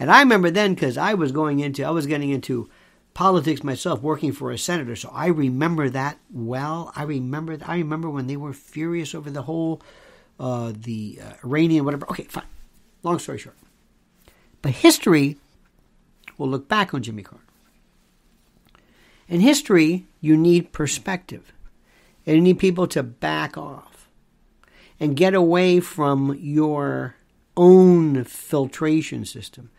[0.00, 1.84] And I remember then because I was going into.
[1.84, 2.70] I was getting into
[3.18, 6.92] politics myself, working for a senator, so I remember that well.
[6.94, 9.82] I remember I remember when they were furious over the whole
[10.38, 12.08] uh, the uh, Iranian whatever.
[12.10, 12.44] Okay, fine.
[13.02, 13.56] Long story short,
[14.62, 15.36] but history
[16.36, 17.42] will look back on Jimmy Carter.
[19.26, 21.52] In history, you need perspective,
[22.24, 24.08] and you need people to back off
[25.00, 27.16] and get away from your
[27.56, 29.70] own filtration system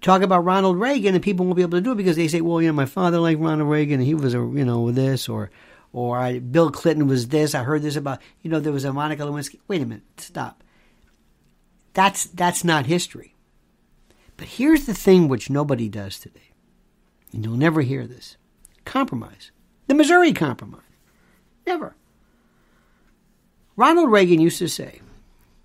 [0.00, 2.40] talk about Ronald Reagan, and people won't be able to do it because they say,
[2.40, 5.28] well, you know, my father liked Ronald Reagan, and he was a, you know, this,
[5.28, 5.50] or,
[5.92, 7.54] or I, Bill Clinton was this.
[7.54, 9.60] I heard this about, you know, there was a Monica Lewinsky.
[9.68, 10.62] Wait a minute, stop.
[11.92, 13.34] That's that's not history.
[14.36, 16.52] But here's the thing which nobody does today,
[17.32, 18.36] and you'll never hear this:
[18.84, 19.50] compromise.
[19.88, 20.82] The Missouri Compromise.
[21.66, 21.96] Never.
[23.74, 25.00] Ronald Reagan used to say,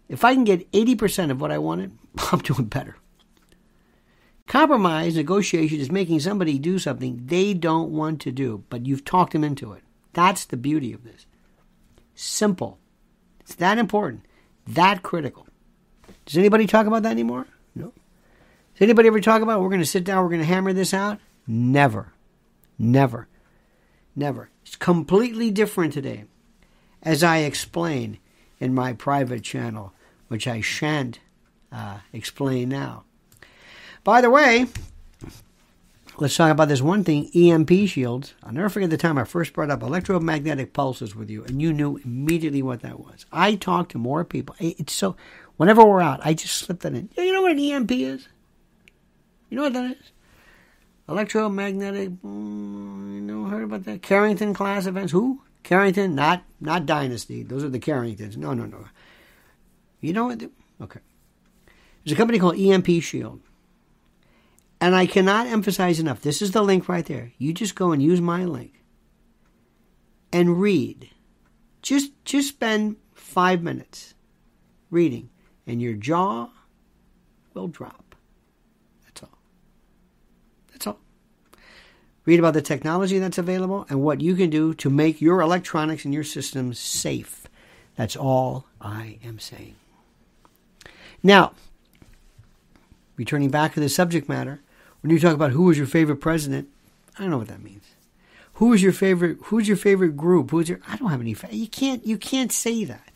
[0.09, 1.95] "If I can get eighty percent of what I wanted,
[2.31, 2.95] I'm doing better."
[4.47, 9.33] Compromise, negotiation is making somebody do something they don't want to do, but you've talked
[9.33, 9.83] them into it.
[10.13, 11.25] That's the beauty of this.
[12.13, 12.77] Simple.
[13.41, 14.25] It's that important,
[14.67, 15.47] that critical.
[16.25, 17.47] Does anybody talk about that anymore?
[17.75, 17.93] No.
[18.73, 20.93] Does anybody ever talk about we're going to sit down, we're going to hammer this
[20.93, 21.19] out?
[21.47, 22.13] Never.
[22.77, 23.27] Never.
[24.15, 24.49] Never.
[24.63, 26.25] It's completely different today.
[27.03, 28.19] As I explain
[28.59, 29.93] in my private channel,
[30.27, 31.19] which I shan't
[31.71, 33.03] uh, explain now.
[34.05, 34.67] By the way,
[36.19, 38.35] let's talk about this one thing EMP shields.
[38.43, 41.73] I'll never forget the time I first brought up electromagnetic pulses with you, and you
[41.73, 43.25] knew immediately what that was.
[43.31, 44.55] I talk to more people.
[44.59, 45.15] It's so,
[45.57, 47.09] whenever we're out, I just slip that in.
[47.17, 48.27] You know what an EMP is?
[49.49, 50.11] You know what that is?
[51.09, 52.09] Electromagnetic.
[52.09, 54.03] Mm, you know, heard about that?
[54.03, 55.13] Carrington class events.
[55.13, 55.41] Who?
[55.63, 57.41] Carrington, not not Dynasty.
[57.41, 58.37] Those are the Carringtons.
[58.37, 58.85] No, no, no.
[59.99, 60.43] You know what?
[60.79, 60.99] Okay.
[62.03, 63.41] There's a company called EMP Shield.
[64.81, 66.21] And I cannot emphasize enough.
[66.21, 67.31] This is the link right there.
[67.37, 68.83] You just go and use my link
[70.31, 71.09] and read.
[71.81, 74.15] Just just spend five minutes
[74.89, 75.29] reading,
[75.65, 76.49] and your jaw
[77.53, 78.15] will drop.
[79.05, 79.37] That's all.
[80.71, 80.99] That's all.
[82.25, 86.05] Read about the technology that's available and what you can do to make your electronics
[86.05, 87.47] and your systems safe.
[87.95, 89.75] That's all I am saying.
[91.23, 91.53] Now,
[93.15, 94.61] returning back to the subject matter,
[95.05, 96.67] when you talk about who was your favorite president,
[97.15, 97.83] I don't know what that means.
[98.53, 99.37] Who is your favorite?
[99.43, 100.49] Who's your favorite group?
[100.49, 100.79] Who's your?
[100.87, 101.35] I don't have any.
[101.51, 102.03] You can't.
[102.03, 103.11] You can't say that.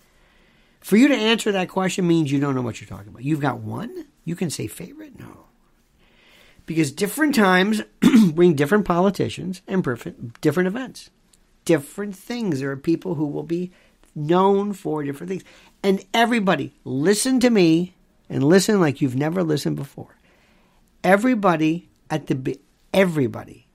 [0.82, 3.23] For you to answer that question means you don't know what you're talking about.
[3.23, 4.06] You've got one.
[4.23, 5.17] You can say favorite.
[5.17, 5.47] No,
[6.67, 7.82] because different times
[8.34, 9.84] bring different politicians and
[10.41, 11.10] different events,
[11.65, 12.60] different things.
[12.60, 13.71] There are people who will be
[14.13, 15.43] known for different things,
[15.82, 17.95] and everybody listen to me
[18.30, 20.18] and listen like you've never listened before.
[21.03, 22.59] Everybody at the
[22.93, 23.67] everybody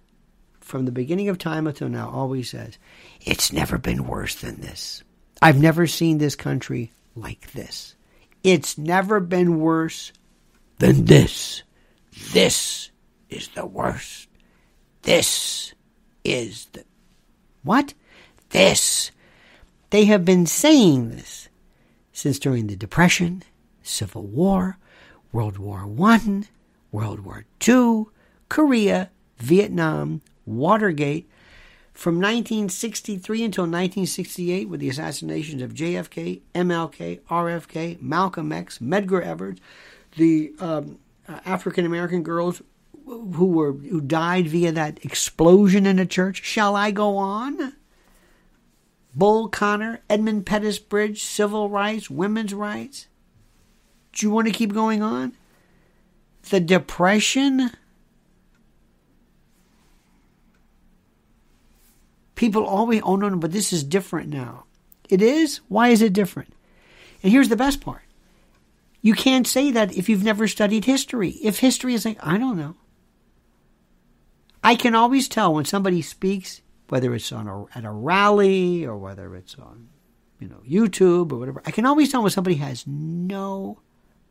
[0.60, 2.78] from the beginning of time until now always says,
[3.20, 5.02] "It's never been worse than this.
[5.40, 7.94] I've never seen this country like this.
[8.42, 10.12] It's never been worse
[10.78, 11.62] than this.
[12.32, 12.90] This
[13.30, 14.28] is the worst.
[15.02, 15.74] This
[16.24, 16.84] is the
[17.62, 17.94] what?
[18.50, 19.10] This.
[19.90, 21.48] They have been saying this
[22.12, 23.42] since during the Depression,
[23.82, 24.78] Civil War,
[25.32, 26.46] World War One,
[26.94, 28.04] World War II,
[28.48, 31.28] Korea, Vietnam, Watergate.
[31.92, 39.58] From 1963 until 1968, with the assassinations of JFK, MLK, RFK, Malcolm X, Medgar Evers,
[40.16, 42.62] the um, African American girls
[43.04, 46.44] who were who died via that explosion in a church.
[46.44, 47.74] Shall I go on?
[49.14, 53.06] Bull Connor, Edmund Pettus Bridge, civil rights, women's rights.
[54.12, 55.36] Do you want to keep going on?
[56.50, 57.70] The depression,
[62.34, 64.64] people always, oh no, no, but this is different now.
[65.08, 65.60] It is?
[65.68, 66.52] Why is it different?
[67.22, 68.02] And here's the best part.
[69.00, 71.30] You can't say that if you've never studied history.
[71.42, 72.76] If history is like, I don't know.
[74.62, 78.96] I can always tell when somebody speaks, whether it's on a, at a rally or
[78.96, 79.90] whether it's on,
[80.40, 81.62] you know, YouTube or whatever.
[81.66, 83.80] I can always tell when somebody has no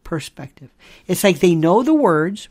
[0.03, 0.69] perspective.
[1.07, 2.49] It's like they know the words,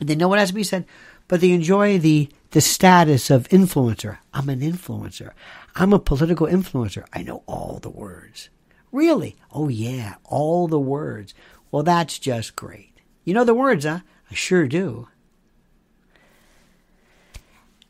[0.00, 0.86] they know what has to be said,
[1.28, 4.18] but they enjoy the the status of influencer.
[4.32, 5.32] I'm an influencer.
[5.74, 7.04] I'm a political influencer.
[7.12, 8.48] I know all the words.
[8.92, 9.34] Really?
[9.52, 11.34] Oh yeah, all the words.
[11.72, 12.92] Well, that's just great.
[13.24, 14.00] You know the words, huh?
[14.30, 15.08] I sure do.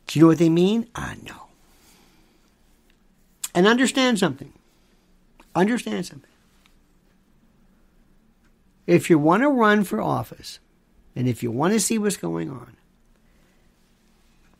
[0.06, 0.88] Do you know what they mean?
[0.94, 1.48] I know.
[3.54, 4.52] And understand something.
[5.54, 6.30] Understand something.
[8.86, 10.58] If you want to run for office
[11.16, 12.76] and if you want to see what's going on,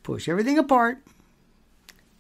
[0.03, 0.99] push everything apart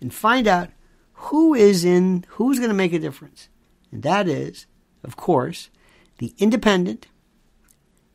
[0.00, 0.70] and find out
[1.12, 3.48] who is in, who's going to make a difference.
[3.90, 4.66] And that is,
[5.02, 5.70] of course,
[6.18, 7.06] the independent,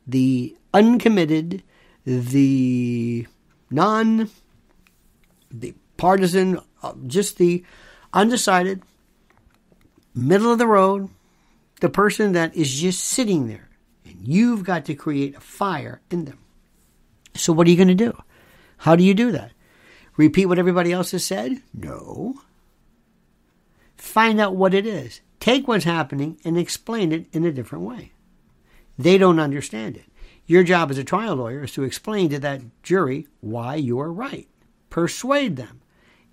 [0.06, 1.62] the uncommitted,
[2.04, 3.26] the
[3.70, 4.30] non,
[5.50, 7.64] the partisan, uh, just the
[8.12, 8.82] undecided,
[10.14, 11.08] middle of the road,
[11.80, 13.69] the person that is just sitting there
[14.22, 16.38] You've got to create a fire in them.
[17.34, 18.16] So, what are you going to do?
[18.78, 19.52] How do you do that?
[20.16, 21.62] Repeat what everybody else has said?
[21.72, 22.40] No.
[23.96, 25.20] Find out what it is.
[25.38, 28.12] Take what's happening and explain it in a different way.
[28.98, 30.04] They don't understand it.
[30.46, 34.12] Your job as a trial lawyer is to explain to that jury why you are
[34.12, 34.48] right.
[34.90, 35.80] Persuade them.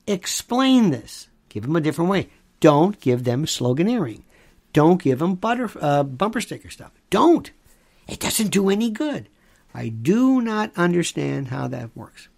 [0.07, 1.29] Explain this.
[1.49, 2.29] Give them a different way.
[2.59, 4.23] Don't give them sloganeering.
[4.73, 6.91] Don't give them butter, uh, bumper sticker stuff.
[7.09, 7.51] Don't.
[8.07, 9.27] It doesn't do any good.
[9.73, 12.29] I do not understand how that works.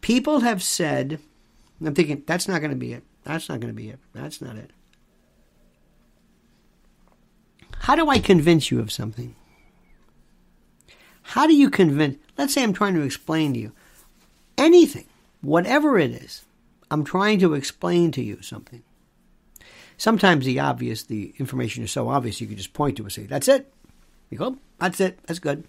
[0.00, 1.18] People have said,
[1.84, 3.02] I'm thinking, that's not going to be it.
[3.24, 3.98] That's not going to be it.
[4.12, 4.70] That's not it.
[7.80, 9.34] How do I convince you of something?
[11.22, 12.18] How do you convince?
[12.36, 13.72] Let's say I'm trying to explain to you
[14.58, 15.06] anything,
[15.40, 16.44] whatever it is.
[16.90, 18.82] I'm trying to explain to you something.
[19.96, 23.12] Sometimes the obvious, the information is so obvious you can just point to it and
[23.12, 23.72] say, that's it.
[24.32, 25.18] You go, that's it.
[25.26, 25.62] That's good.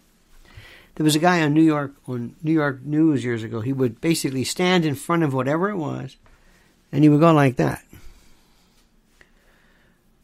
[0.96, 3.60] There was a guy on New York on New York News years ago.
[3.60, 6.16] He would basically stand in front of whatever it was,
[6.90, 7.84] and he would go like that.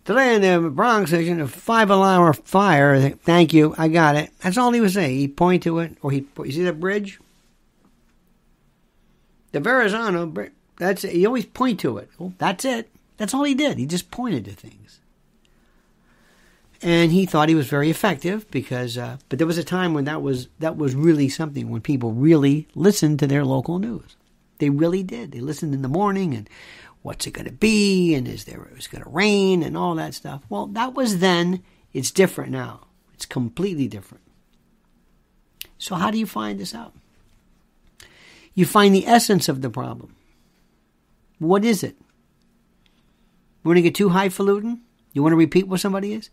[0.05, 3.09] Today in the Bronx section, a five alarm fire.
[3.09, 4.31] Thank you, I got it.
[4.41, 5.15] That's all he would say.
[5.15, 7.19] He'd point to it, or he you see that bridge?
[9.51, 10.33] The Verrazano,
[10.77, 11.11] that's it.
[11.11, 12.09] he always point to it.
[12.17, 12.89] Well, that's it.
[13.17, 13.77] That's all he did.
[13.77, 15.01] He just pointed to things.
[16.81, 20.05] And he thought he was very effective because, uh, but there was a time when
[20.05, 24.15] that was that was really something when people really listened to their local news.
[24.59, 25.31] They really did.
[25.31, 26.49] They listened in the morning and
[27.01, 30.13] what's it going to be and is there is going to rain and all that
[30.13, 30.43] stuff.
[30.49, 31.63] Well, that was then.
[31.91, 32.87] It's different now.
[33.13, 34.23] It's completely different.
[35.77, 36.93] So how do you find this out?
[38.53, 40.15] You find the essence of the problem.
[41.39, 41.95] What is it?
[43.63, 44.81] You want to get too highfalutin?
[45.13, 46.29] You want to repeat what somebody is?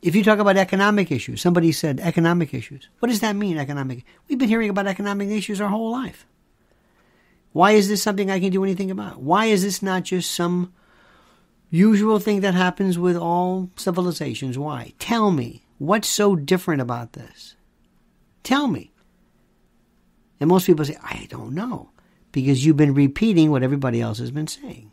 [0.00, 2.88] If you talk about economic issues, somebody said economic issues.
[3.00, 4.04] What does that mean, economic?
[4.28, 6.26] We've been hearing about economic issues our whole life.
[7.52, 9.20] Why is this something I can do anything about?
[9.20, 10.72] Why is this not just some
[11.70, 14.56] usual thing that happens with all civilizations?
[14.56, 14.92] Why?
[14.98, 15.64] Tell me.
[15.78, 17.56] What's so different about this?
[18.44, 18.92] Tell me.
[20.40, 21.90] And most people say, I don't know.
[22.30, 24.92] Because you've been repeating what everybody else has been saying.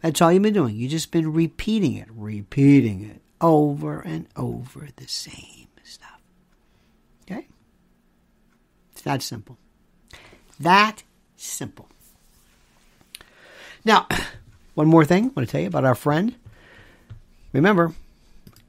[0.00, 0.74] That's all you've been doing.
[0.74, 6.22] You've just been repeating it, repeating it over and over the same stuff.
[7.22, 7.48] Okay?
[8.92, 9.58] It's that simple.
[10.60, 11.02] That
[11.36, 11.88] simple.
[13.84, 14.06] Now,
[14.74, 16.36] one more thing I want to tell you about our friend.
[17.52, 17.92] Remember,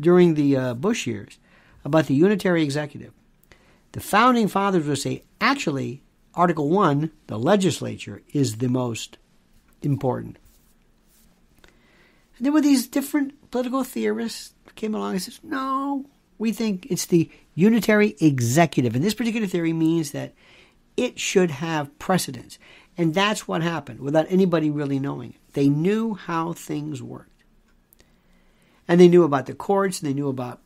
[0.00, 1.38] during the uh, Bush years
[1.84, 3.12] about the unitary executive.
[3.92, 6.02] The founding fathers would say, actually,
[6.38, 9.18] Article 1, the legislature, is the most
[9.82, 10.38] important.
[12.36, 16.06] And then were these different political theorists came along and says, no,
[16.38, 18.94] we think it's the unitary executive.
[18.94, 20.32] And this particular theory means that
[20.96, 22.60] it should have precedence.
[22.96, 25.54] And that's what happened without anybody really knowing it.
[25.54, 27.42] They knew how things worked.
[28.86, 30.60] And they knew about the courts, and they knew about.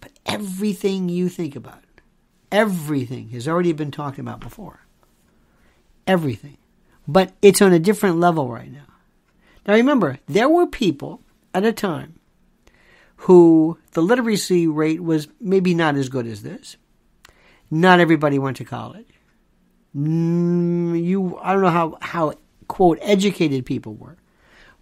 [0.00, 1.82] But everything you think about,
[2.50, 4.80] everything has already been talked about before.
[6.06, 6.56] Everything.
[7.06, 8.86] But it's on a different level right now.
[9.66, 11.20] Now remember, there were people
[11.54, 12.18] at a time
[13.22, 16.76] who the literacy rate was maybe not as good as this.
[17.70, 19.08] Not everybody went to college.
[19.96, 22.34] Mm, you, I don't know how, how
[22.68, 24.16] quote educated people were,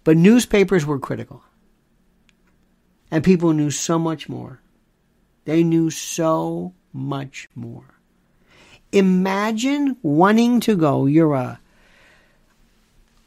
[0.03, 1.43] but newspapers were critical,
[3.09, 4.61] and people knew so much more.
[5.45, 7.99] They knew so much more.
[8.91, 11.05] Imagine wanting to go.
[11.05, 11.59] You're a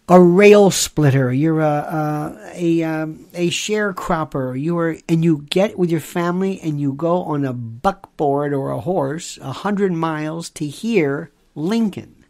[0.09, 5.79] a rail splitter, you're a a a, um, a sharecropper, you are, and you get
[5.79, 10.51] with your family and you go on a buckboard or a horse a hundred miles
[10.51, 12.25] to hear Lincoln,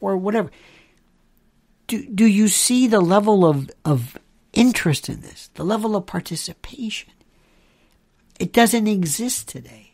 [0.00, 0.50] or whatever.
[1.86, 4.18] Do do you see the level of of
[4.52, 7.12] interest in this, the level of participation?
[8.40, 9.85] It doesn't exist today.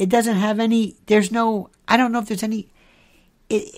[0.00, 0.96] It doesn't have any.
[1.06, 1.70] There's no.
[1.86, 2.72] I don't know if there's any.
[3.48, 3.72] It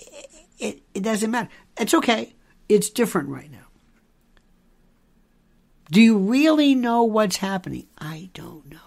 [0.57, 1.49] it it doesn't matter.
[1.77, 2.33] It's okay
[2.69, 3.59] it's different right now.
[5.91, 7.87] Do you really know what's happening?
[7.97, 8.77] I don't know.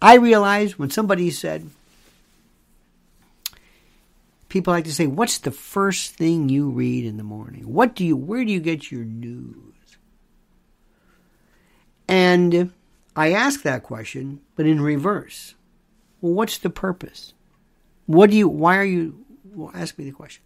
[0.00, 1.68] I realize when somebody said,
[4.48, 7.72] people like to say, what's the first thing you read in the morning?
[7.72, 9.96] What do you, where do you get your news?
[12.06, 12.72] And
[13.16, 15.54] I ask that question, but in reverse.
[16.20, 17.34] Well, what's the purpose?
[18.06, 20.42] What do you, why are you, well, ask me the question.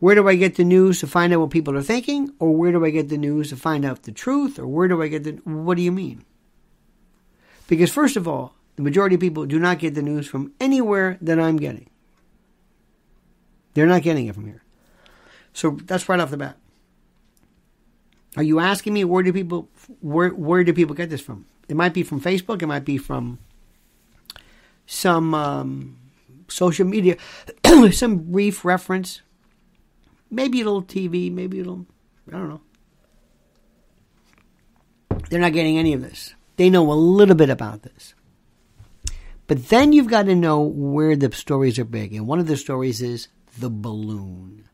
[0.00, 2.32] Where do I get the news to find out what people are thinking?
[2.38, 4.58] Or where do I get the news to find out the truth?
[4.58, 6.24] Or where do I get the, what do you mean?
[7.68, 11.16] Because first of all, the majority of people do not get the news from anywhere
[11.22, 11.88] that I'm getting.
[13.74, 14.62] They're not getting it from here.
[15.52, 16.58] So that's right off the bat.
[18.36, 19.68] Are you asking me where do people
[20.00, 21.46] where where do people get this from?
[21.68, 22.62] It might be from Facebook.
[22.62, 23.38] It might be from
[24.86, 25.98] some um,
[26.48, 27.16] social media,
[27.92, 29.22] some brief reference,
[30.30, 31.86] maybe a little TV, maybe a little
[32.28, 32.60] I don't know.
[35.28, 36.34] They're not getting any of this.
[36.56, 38.14] They know a little bit about this.
[39.46, 42.14] But then you've got to know where the stories are big.
[42.14, 43.28] And one of the stories is
[43.58, 44.68] the balloon.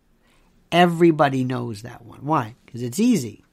[0.70, 2.24] Everybody knows that one.
[2.24, 2.54] Why?
[2.64, 3.44] Because it's easy.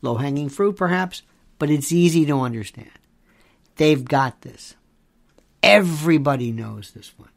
[0.00, 1.22] Low hanging fruit, perhaps,
[1.58, 2.90] but it's easy to understand.
[3.76, 4.74] They've got this.
[5.66, 7.30] Everybody knows this one.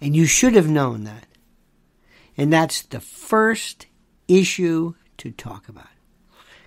[0.00, 1.26] And you should have known that.
[2.36, 3.86] And that's the first
[4.26, 5.86] issue to talk about.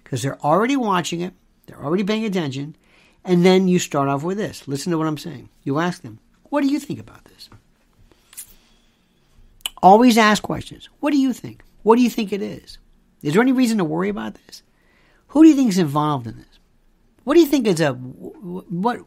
[0.01, 1.34] Because they're already watching it,
[1.65, 2.78] they're already paying attention,
[3.26, 4.65] and then you start off with this.
[4.65, 5.49] Listen to what I'm saying.
[5.63, 7.49] You ask them, What do you think about this?
[9.84, 10.88] Always ask questions.
[11.01, 11.63] What do you think?
[11.84, 12.78] What do you think it is?
[13.22, 14.63] Is there any reason to worry about this?
[15.30, 16.51] Who do you think is involved in this?
[17.32, 18.97] What do you think is a what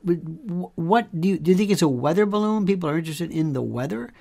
[0.77, 2.64] what do you do you think it's a weather balloon?
[2.64, 4.14] People are interested in the weather.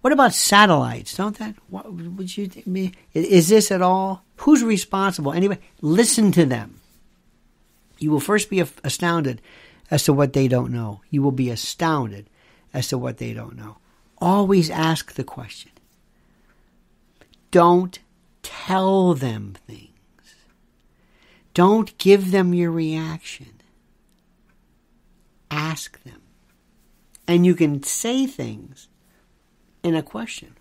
[0.00, 1.16] What about satellites?
[1.16, 1.54] Don't that?
[1.68, 2.96] What would you think?
[3.14, 4.24] Is this at all?
[4.38, 5.32] Who's responsible?
[5.32, 6.80] Anyway, listen to them.
[8.00, 9.40] You will first be astounded
[9.92, 11.02] as to what they don't know.
[11.10, 12.28] You will be astounded
[12.74, 13.76] as to what they don't know.
[14.18, 15.70] Always ask the question.
[17.52, 18.00] Don't
[18.42, 19.95] tell them things.
[21.56, 23.62] Don't give them your reaction.
[25.50, 26.20] Ask them.
[27.26, 28.88] And you can say things
[29.82, 30.54] in a question.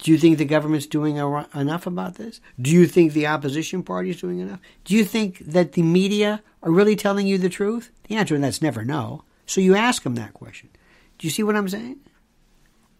[0.00, 2.40] Do you think the government's doing enough about this?
[2.60, 4.58] Do you think the opposition party is doing enough?
[4.82, 7.92] Do you think that the media are really telling you the truth?
[8.08, 9.22] The answer to that's never no.
[9.46, 10.70] So you ask them that question.
[11.18, 12.00] Do you see what I'm saying?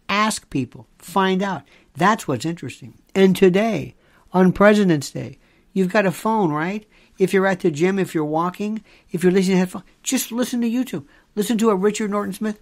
[0.07, 1.63] Ask people, find out.
[1.97, 2.93] That's what's interesting.
[3.13, 3.95] And today,
[4.31, 5.39] on President's Day,
[5.73, 6.87] you've got a phone, right?
[7.17, 10.61] If you're at the gym, if you're walking, if you're listening to headphones, just listen
[10.61, 11.05] to YouTube.
[11.35, 12.59] Listen to a Richard Norton Smith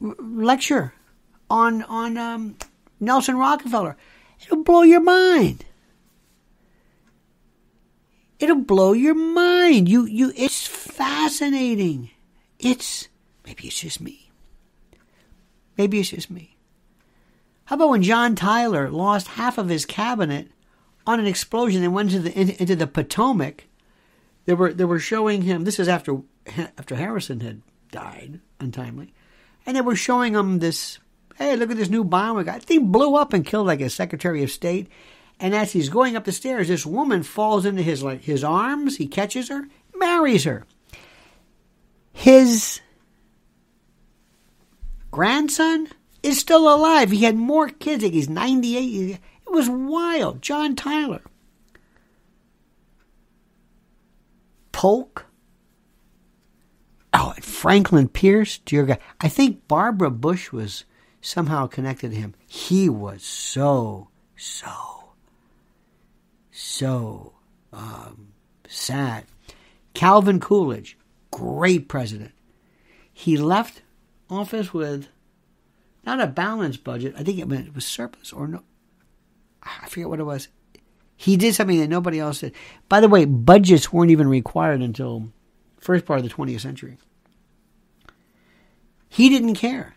[0.00, 0.92] lecture
[1.48, 2.56] on on um,
[3.00, 3.96] Nelson Rockefeller.
[4.42, 5.64] It'll blow your mind.
[8.38, 9.88] It'll blow your mind.
[9.88, 12.10] You you it's fascinating.
[12.58, 13.08] It's
[13.46, 14.30] maybe it's just me.
[15.76, 16.56] Maybe it's just me.
[17.66, 20.48] How about when John Tyler lost half of his cabinet
[21.06, 23.66] on an explosion and went into the into the Potomac?
[24.44, 25.64] They were they were showing him.
[25.64, 26.18] This is after
[26.78, 29.12] after Harrison had died untimely,
[29.66, 30.98] and they were showing him this
[31.36, 32.64] Hey, look at this new bomb we got.
[32.66, 34.88] The blew up and killed like a Secretary of State.
[35.40, 38.96] And as he's going up the stairs, this woman falls into his like his arms.
[38.96, 40.64] He catches her, marries her.
[42.12, 42.80] His
[45.10, 45.88] grandson
[46.22, 47.10] is still alive.
[47.10, 48.04] He had more kids.
[48.04, 49.18] He's 98.
[49.46, 50.42] It was wild.
[50.42, 51.22] John Tyler.
[54.72, 55.26] Polk.
[57.12, 58.98] Oh, and Franklin Pierce, dear God.
[59.20, 60.84] I think Barbara Bush was
[61.20, 62.34] somehow connected to him.
[62.46, 65.12] He was so, so,
[66.50, 67.34] so
[67.72, 68.32] um,
[68.68, 69.24] sad.
[69.94, 70.98] Calvin Coolidge,
[71.30, 72.32] great president.
[73.12, 73.82] He left
[74.28, 75.08] office with
[76.04, 77.14] not a balanced budget.
[77.16, 78.62] I think it was surplus or no.
[79.64, 80.48] I forget what it was.
[81.16, 82.54] He did something that nobody else did.
[82.88, 85.28] By the way, budgets weren't even required until
[85.78, 86.98] first part of the 20th century.
[89.08, 89.94] He didn't care.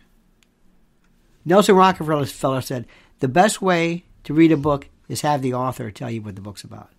[1.44, 2.86] Nelson Rockefeller said,
[3.20, 6.42] the best way to read a book is have the author tell you what the
[6.42, 6.90] book's about.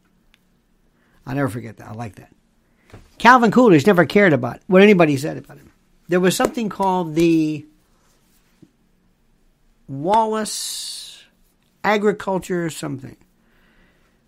[1.26, 1.88] I'll never forget that.
[1.88, 2.34] I like that.
[3.20, 5.72] Calvin Coolidge never cared about what anybody said about him.
[6.07, 7.65] There was something called the
[9.88, 11.09] Wallace
[11.84, 13.18] Agriculture or something.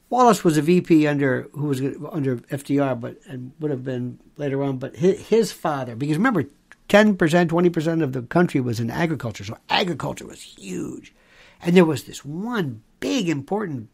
[0.09, 1.81] Wallace was a VP under who was
[2.11, 4.77] under FDR, but and would have been later on.
[4.77, 6.45] But his, his father, because remember,
[6.89, 9.45] 10%, 20% of the country was in agriculture.
[9.45, 11.13] So agriculture was huge.
[11.61, 13.87] And there was this one big important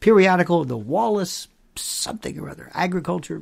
[0.00, 1.46] periodical, the Wallace
[1.76, 3.40] something or other, agriculture.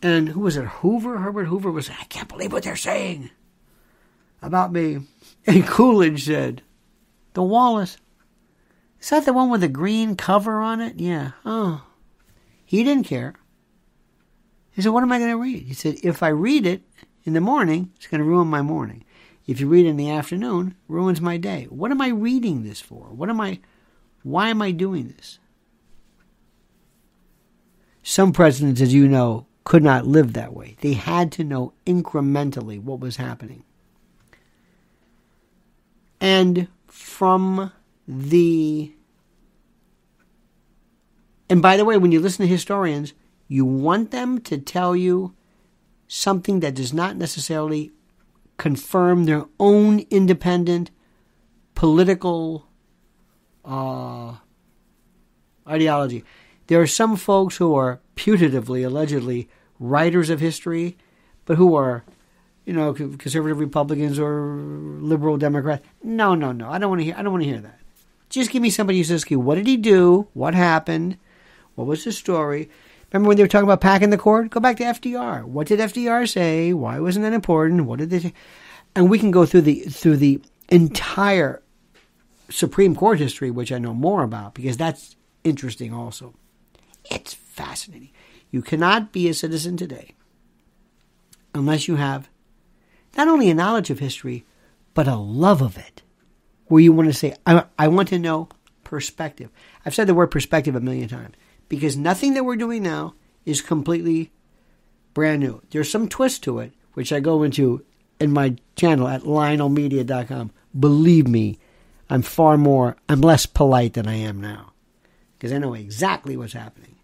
[0.00, 0.64] And who was it?
[0.64, 1.18] Hoover?
[1.18, 3.30] Herbert Hoover was, I can't believe what they're saying
[4.40, 5.00] about me.
[5.46, 6.62] And Coolidge said,
[7.34, 7.98] The Wallace.
[9.00, 10.98] Is that the one with the green cover on it?
[10.98, 11.32] Yeah.
[11.44, 11.84] Oh.
[12.64, 13.34] He didn't care.
[14.70, 15.64] He said, What am I going to read?
[15.64, 16.82] He said, If I read it
[17.24, 19.04] in the morning, it's going to ruin my morning.
[19.46, 21.66] If you read it in the afternoon, ruins my day.
[21.68, 23.04] What am I reading this for?
[23.10, 23.60] What am I
[24.24, 25.38] why am I doing this?
[28.02, 30.76] Some presidents, as you know, could not live that way.
[30.80, 33.64] They had to know incrementally what was happening.
[36.20, 36.68] And
[37.14, 37.70] from
[38.08, 38.92] the.
[41.48, 43.14] And by the way, when you listen to historians,
[43.46, 45.34] you want them to tell you
[46.08, 47.92] something that does not necessarily
[48.56, 50.90] confirm their own independent
[51.76, 52.66] political
[53.64, 54.34] uh,
[55.68, 56.24] ideology.
[56.66, 59.48] There are some folks who are putatively, allegedly,
[59.78, 60.96] writers of history,
[61.44, 62.04] but who are,
[62.64, 64.56] you know, conservative Republicans or
[65.00, 65.84] liberal Democrats.
[66.02, 66.68] No, no, no.
[66.70, 67.14] I don't want to hear.
[67.16, 67.80] I don't want to hear that.
[68.30, 70.28] Just give me somebody who says, "Okay, what did he do?
[70.32, 71.18] What happened?
[71.74, 72.70] What was the story?"
[73.12, 74.50] Remember when they were talking about packing the court?
[74.50, 75.44] Go back to FDR.
[75.44, 76.72] What did FDR say?
[76.72, 77.84] Why wasn't that important?
[77.84, 78.18] What did they?
[78.20, 78.34] Say?
[78.96, 81.62] And we can go through the through the entire
[82.50, 86.34] Supreme Court history, which I know more about because that's interesting also.
[87.10, 88.10] It's fascinating.
[88.50, 90.14] You cannot be a citizen today
[91.54, 92.28] unless you have
[93.16, 94.44] not only a knowledge of history,
[94.94, 96.02] but a love of it,
[96.66, 98.48] where you want to say, I, I want to know
[98.82, 99.50] perspective.
[99.84, 101.34] I've said the word perspective a million times
[101.68, 104.32] because nothing that we're doing now is completely
[105.12, 105.62] brand new.
[105.70, 107.84] There's some twist to it, which I go into
[108.20, 110.50] in my channel at lionelmedia.com.
[110.78, 111.58] Believe me,
[112.08, 114.72] I'm far more, I'm less polite than I am now
[115.44, 116.96] because I know exactly what's happening.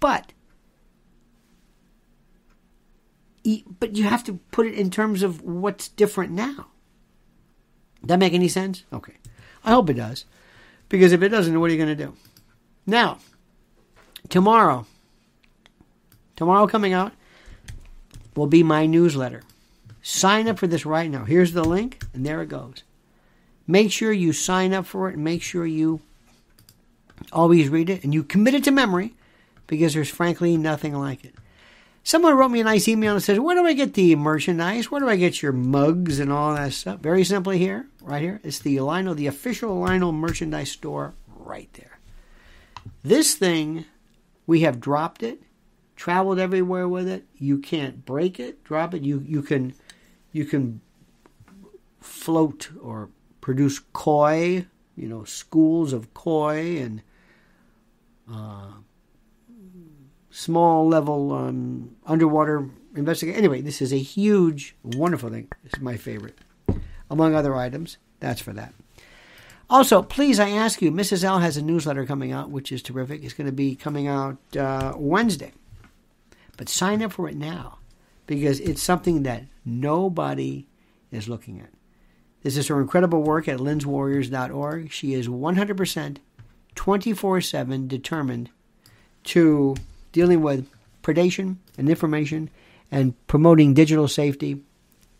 [0.00, 0.32] But,
[3.78, 6.66] but you have to put it in terms of what's different now.
[8.02, 8.84] That make any sense?
[8.92, 9.14] Okay.
[9.64, 10.24] I hope it does.
[10.88, 12.14] Because if it doesn't, what are you going to do?
[12.86, 13.18] Now,
[14.28, 14.86] tomorrow,
[16.36, 17.12] tomorrow coming out
[18.36, 19.42] will be my newsletter.
[20.02, 21.24] Sign up for this right now.
[21.24, 22.82] Here's the link, and there it goes.
[23.66, 26.00] Make sure you sign up for it and make sure you
[27.32, 29.14] always read it and you commit it to memory
[29.66, 31.34] because there's frankly nothing like it.
[32.06, 34.90] Someone wrote me a nice email and says, Where do I get the merchandise?
[34.90, 37.00] Where do I get your mugs and all that stuff?
[37.00, 38.40] Very simply here, right here.
[38.44, 41.98] It's the Lionel, the official Lionel merchandise store right there.
[43.02, 43.86] This thing,
[44.46, 45.42] we have dropped it,
[45.96, 47.24] traveled everywhere with it.
[47.38, 49.00] You can't break it, drop it.
[49.00, 49.74] You you can
[50.30, 50.82] you can
[52.00, 53.08] float or
[53.40, 57.02] produce koi, you know, schools of koi and
[58.30, 58.72] uh,
[60.34, 63.38] small level um, underwater investigation.
[63.38, 65.48] Anyway, this is a huge, wonderful thing.
[65.62, 66.36] This is my favorite.
[67.08, 68.74] Among other items, that's for that.
[69.70, 71.22] Also, please, I ask you, Mrs.
[71.22, 73.22] L has a newsletter coming out, which is terrific.
[73.22, 75.52] It's going to be coming out uh, Wednesday.
[76.56, 77.78] But sign up for it now
[78.26, 80.66] because it's something that nobody
[81.12, 81.70] is looking at.
[82.42, 84.90] This is her incredible work at lynnswarriors.org.
[84.90, 86.16] She is 100%
[86.74, 88.50] 24 7 determined
[89.22, 89.76] to
[90.14, 90.66] dealing with
[91.02, 92.48] predation and information
[92.90, 94.62] and promoting digital safety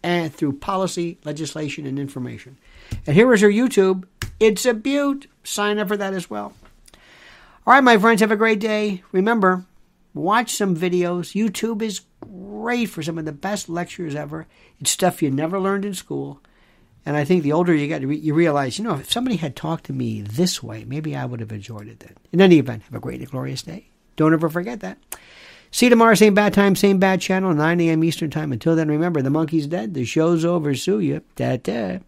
[0.03, 2.57] and through policy, legislation, and information.
[3.07, 4.05] And here is her YouTube.
[4.39, 5.27] It's a beaut.
[5.43, 6.55] Sign up for that as well.
[7.67, 9.03] All right, my friends, have a great day.
[9.13, 9.65] Remember,
[10.15, 11.35] watch some videos.
[11.35, 14.47] YouTube is great for some of the best lectures ever.
[14.81, 16.41] It's stuff you never learned in school.
[17.07, 19.85] And I think the older you get, you realize, you know, if somebody had talked
[19.87, 22.15] to me this way, maybe I would have enjoyed it then.
[22.33, 23.89] In any event, have a great and glorious day.
[24.17, 24.99] Don't ever forget that.
[25.71, 28.05] See you tomorrow, same bad time, same bad channel, 9 a.m.
[28.05, 28.53] Eastern Time.
[28.53, 29.95] Until then, remember, the monkey's dead.
[29.95, 30.75] The show's over.
[30.75, 31.23] Sue you.
[31.35, 31.99] Ta-ta.